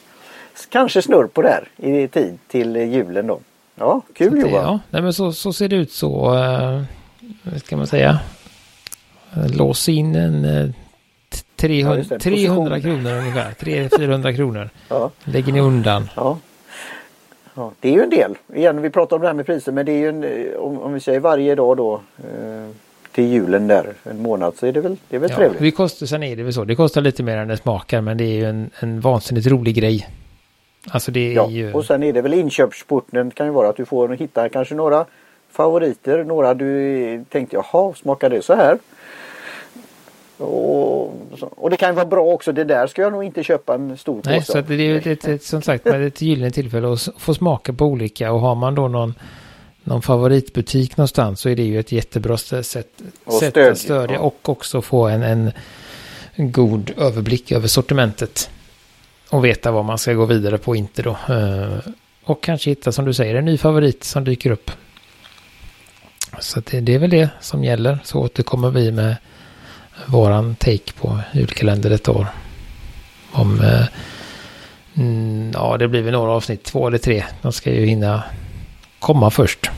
kanske 0.68 1.02
snurr 1.02 1.26
på 1.26 1.42
det 1.42 1.48
här 1.48 1.68
i 1.76 2.08
tid 2.08 2.38
till 2.48 2.76
julen 2.76 3.26
då. 3.26 3.40
Ja, 3.74 4.00
kul 4.14 4.34
det, 4.34 4.40
Johan. 4.40 4.52
Ja, 4.64 4.80
nej, 4.90 5.02
men 5.02 5.12
så, 5.12 5.32
så 5.32 5.52
ser 5.52 5.68
det 5.68 5.76
ut 5.76 5.92
så. 5.92 6.34
Vad 7.42 7.60
ska 7.60 7.76
man 7.76 7.86
säga? 7.86 8.18
Lås 9.54 9.88
in 9.88 10.14
en 10.14 10.44
uh, 10.44 10.70
300, 11.56 12.04
ja, 12.10 12.18
300 12.18 12.80
kronor 12.80 13.10
ungefär. 13.10 13.50
300-400 13.50 14.36
kronor. 14.36 14.70
Ja. 14.88 15.10
Lägger 15.24 15.52
ni 15.52 15.60
undan. 15.60 16.10
Ja. 16.16 16.38
ja. 17.54 17.72
Det 17.80 17.88
är 17.88 17.92
ju 17.92 18.02
en 18.02 18.10
del. 18.10 18.34
Igen, 18.54 18.82
vi 18.82 18.90
pratar 18.90 19.16
om 19.16 19.22
det 19.22 19.28
här 19.28 19.34
med 19.34 19.46
priser 19.46 19.72
men 19.72 19.86
det 19.86 19.92
är 19.92 19.98
ju 19.98 20.08
en, 20.08 20.24
om, 20.58 20.80
om 20.80 20.92
vi 20.92 21.00
säger 21.00 21.20
varje 21.20 21.54
dag 21.54 21.76
då 21.76 22.00
eh, 22.18 22.70
till 23.12 23.24
julen 23.24 23.66
där 23.66 23.92
en 24.02 24.22
månad 24.22 24.54
så 24.56 24.66
är 24.66 24.72
det 24.72 24.80
väl, 24.80 24.96
det 25.08 25.16
är 25.16 25.20
väl 25.20 25.30
ja, 25.30 25.36
trevligt. 25.36 25.60
Vi 25.60 25.70
kostar, 25.70 26.06
sen 26.06 26.22
är 26.22 26.36
det 26.36 26.42
väl 26.42 26.52
så. 26.52 26.64
Det 26.64 26.74
kostar 26.74 27.00
lite 27.00 27.22
mer 27.22 27.36
än 27.36 27.48
det 27.48 27.56
smakar 27.56 28.00
men 28.00 28.16
det 28.16 28.24
är 28.24 28.34
ju 28.34 28.44
en, 28.44 28.70
en 28.80 29.00
vansinnigt 29.00 29.46
rolig 29.46 29.74
grej. 29.74 30.08
Alltså 30.88 31.10
det 31.10 31.20
är 31.20 31.34
ja, 31.34 31.50
ju... 31.50 31.72
och 31.72 31.84
sen 31.84 32.02
är 32.02 32.12
det 32.12 32.22
väl 32.22 32.34
inköpsporten 32.34 33.30
kan 33.30 33.46
ju 33.46 33.52
vara 33.52 33.68
att 33.68 33.76
du 33.76 33.84
får 33.84 34.08
hitta 34.08 34.48
kanske 34.48 34.74
några 34.74 35.06
favoriter, 35.56 36.24
några 36.24 36.54
du 36.54 37.24
tänkte 37.28 37.56
jaha, 37.56 37.94
smakar 37.94 38.30
det 38.30 38.42
så 38.42 38.54
här? 38.54 38.78
Och, 40.38 41.14
och 41.40 41.70
det 41.70 41.76
kan 41.76 41.94
vara 41.94 42.06
bra 42.06 42.24
också, 42.24 42.52
det 42.52 42.64
där 42.64 42.86
ska 42.86 43.02
jag 43.02 43.12
nog 43.12 43.24
inte 43.24 43.42
köpa 43.42 43.74
en 43.74 43.96
stor 43.96 44.20
Nej, 44.24 44.42
så 44.42 44.60
det 44.60 44.74
är 44.74 44.78
ju 44.78 44.98
ett, 44.98 45.06
ett, 45.06 45.28
ett, 45.28 45.42
som 45.42 45.62
sagt 45.62 45.86
ett 45.86 46.22
gyllene 46.22 46.50
tillfälle 46.50 46.92
att 46.92 47.08
få 47.18 47.34
smaka 47.34 47.72
på 47.72 47.84
olika 47.84 48.32
och 48.32 48.40
har 48.40 48.54
man 48.54 48.74
då 48.74 48.88
någon 48.88 49.14
någon 49.84 50.02
favoritbutik 50.02 50.96
någonstans 50.96 51.40
så 51.40 51.48
är 51.48 51.56
det 51.56 51.62
ju 51.62 51.80
ett 51.80 51.92
jättebra 51.92 52.36
sätt, 52.36 52.66
sätt 52.66 53.02
att 53.24 53.78
stödja 53.78 54.14
ja. 54.14 54.20
och 54.20 54.48
också 54.48 54.82
få 54.82 55.06
en, 55.08 55.22
en 55.22 55.52
god 56.52 56.92
överblick 56.96 57.52
över 57.52 57.68
sortimentet 57.68 58.50
och 59.30 59.44
veta 59.44 59.70
vad 59.70 59.84
man 59.84 59.98
ska 59.98 60.12
gå 60.12 60.24
vidare 60.24 60.58
på 60.58 60.70
och 60.70 60.76
inte 60.76 61.02
då. 61.02 61.10
Eh, 61.28 61.78
och 62.24 62.42
kanske 62.42 62.70
hitta, 62.70 62.92
som 62.92 63.04
du 63.04 63.14
säger, 63.14 63.34
en 63.34 63.44
ny 63.44 63.58
favorit 63.58 64.04
som 64.04 64.24
dyker 64.24 64.50
upp. 64.50 64.70
Så 66.40 66.60
det, 66.60 66.80
det, 66.80 66.94
är 66.94 66.98
väl 66.98 67.10
det 67.10 67.28
som 67.40 67.64
gäller. 67.64 67.98
Så 68.04 68.20
återkommer 68.20 68.70
vi 68.70 68.92
med 68.92 69.16
våran 70.06 70.54
take 70.54 70.92
på 70.92 71.18
julkalender 71.32 71.90
ett 71.90 72.08
år. 72.08 72.26
Om, 73.32 73.60
eh, 73.60 73.86
mm, 74.94 75.50
ja 75.54 75.76
det 75.78 75.88
blir 75.88 76.02
väl 76.02 76.12
några 76.12 76.32
avsnitt, 76.32 76.64
två 76.64 76.86
eller 76.86 76.98
tre. 76.98 77.24
De 77.42 77.52
ska 77.52 77.70
ju 77.70 77.86
hinna 77.86 78.22
komma 78.98 79.30
först. 79.30 79.70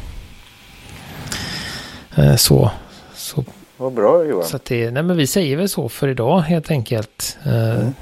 Eh, 2.16 2.36
så. 2.36 2.70
så. 3.14 3.44
Vad 3.76 3.92
bra 3.92 4.24
Johan. 4.24 4.44
Så 4.44 4.58
det, 4.64 4.90
nej 4.90 5.02
men 5.02 5.16
vi 5.16 5.26
säger 5.26 5.56
väl 5.56 5.68
så 5.68 5.88
för 5.88 6.08
idag 6.08 6.40
helt 6.40 6.70
enkelt. 6.70 7.38
Mm. 7.44 7.94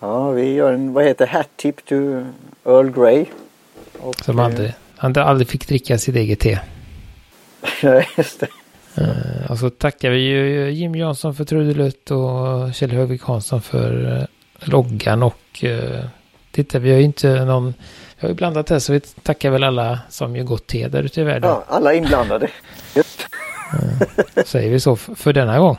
Ja, 0.00 0.30
vi 0.30 0.52
gör 0.52 0.72
en, 0.72 0.92
vad 0.92 1.04
heter 1.04 1.26
hat 1.26 1.48
tip 1.56 1.84
to 1.84 1.94
Earl 2.64 2.90
Grey. 2.90 3.24
Och, 3.98 4.14
Som 4.24 4.38
aldrig, 4.38 4.72
han 4.96 5.16
aldrig 5.16 5.48
fick 5.48 5.68
dricka 5.68 5.98
sitt 5.98 6.16
eget 6.16 6.40
te. 6.40 6.58
Just 8.16 8.40
det. 8.40 8.48
Uh, 8.98 9.50
och 9.50 9.58
så 9.58 9.70
tackar 9.70 10.10
vi 10.10 10.18
ju 10.18 10.70
Jim 10.70 10.94
Jansson 10.94 11.34
för 11.34 11.44
trudelutt 11.44 12.10
och 12.10 12.74
Kjell 12.74 12.92
Högvik 12.92 13.22
Hansson 13.22 13.62
för 13.62 14.18
uh, 14.18 14.24
loggan 14.70 15.22
och 15.22 15.64
uh, 15.64 16.04
titta 16.50 16.78
vi 16.78 16.90
har 16.90 16.98
ju 16.98 17.04
inte 17.04 17.44
någon, 17.44 17.74
vi 18.16 18.20
har 18.20 18.28
ju 18.28 18.34
blandat 18.34 18.70
här 18.70 18.78
så 18.78 18.92
vi 18.92 19.00
tackar 19.00 19.50
väl 19.50 19.64
alla 19.64 19.98
som 20.08 20.36
gör 20.36 20.44
gott 20.44 20.66
te 20.66 20.88
där 20.88 21.02
ute 21.02 21.20
i 21.20 21.24
världen. 21.24 21.50
Ja, 21.50 21.64
alla 21.68 21.94
inblandade. 21.94 22.48
Just. 22.94 23.26
uh, 23.74 24.44
säger 24.44 24.70
vi 24.70 24.80
så 24.80 24.96
för 24.96 25.32
denna 25.32 25.58
gång. 25.58 25.76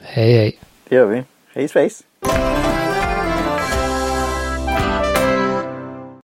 Hej 0.00 0.32
hej. 0.32 0.58
Det 0.88 0.94
gör 0.94 1.06
vi. 1.06 1.22
Hej 1.54 1.68
svejs. 1.68 2.02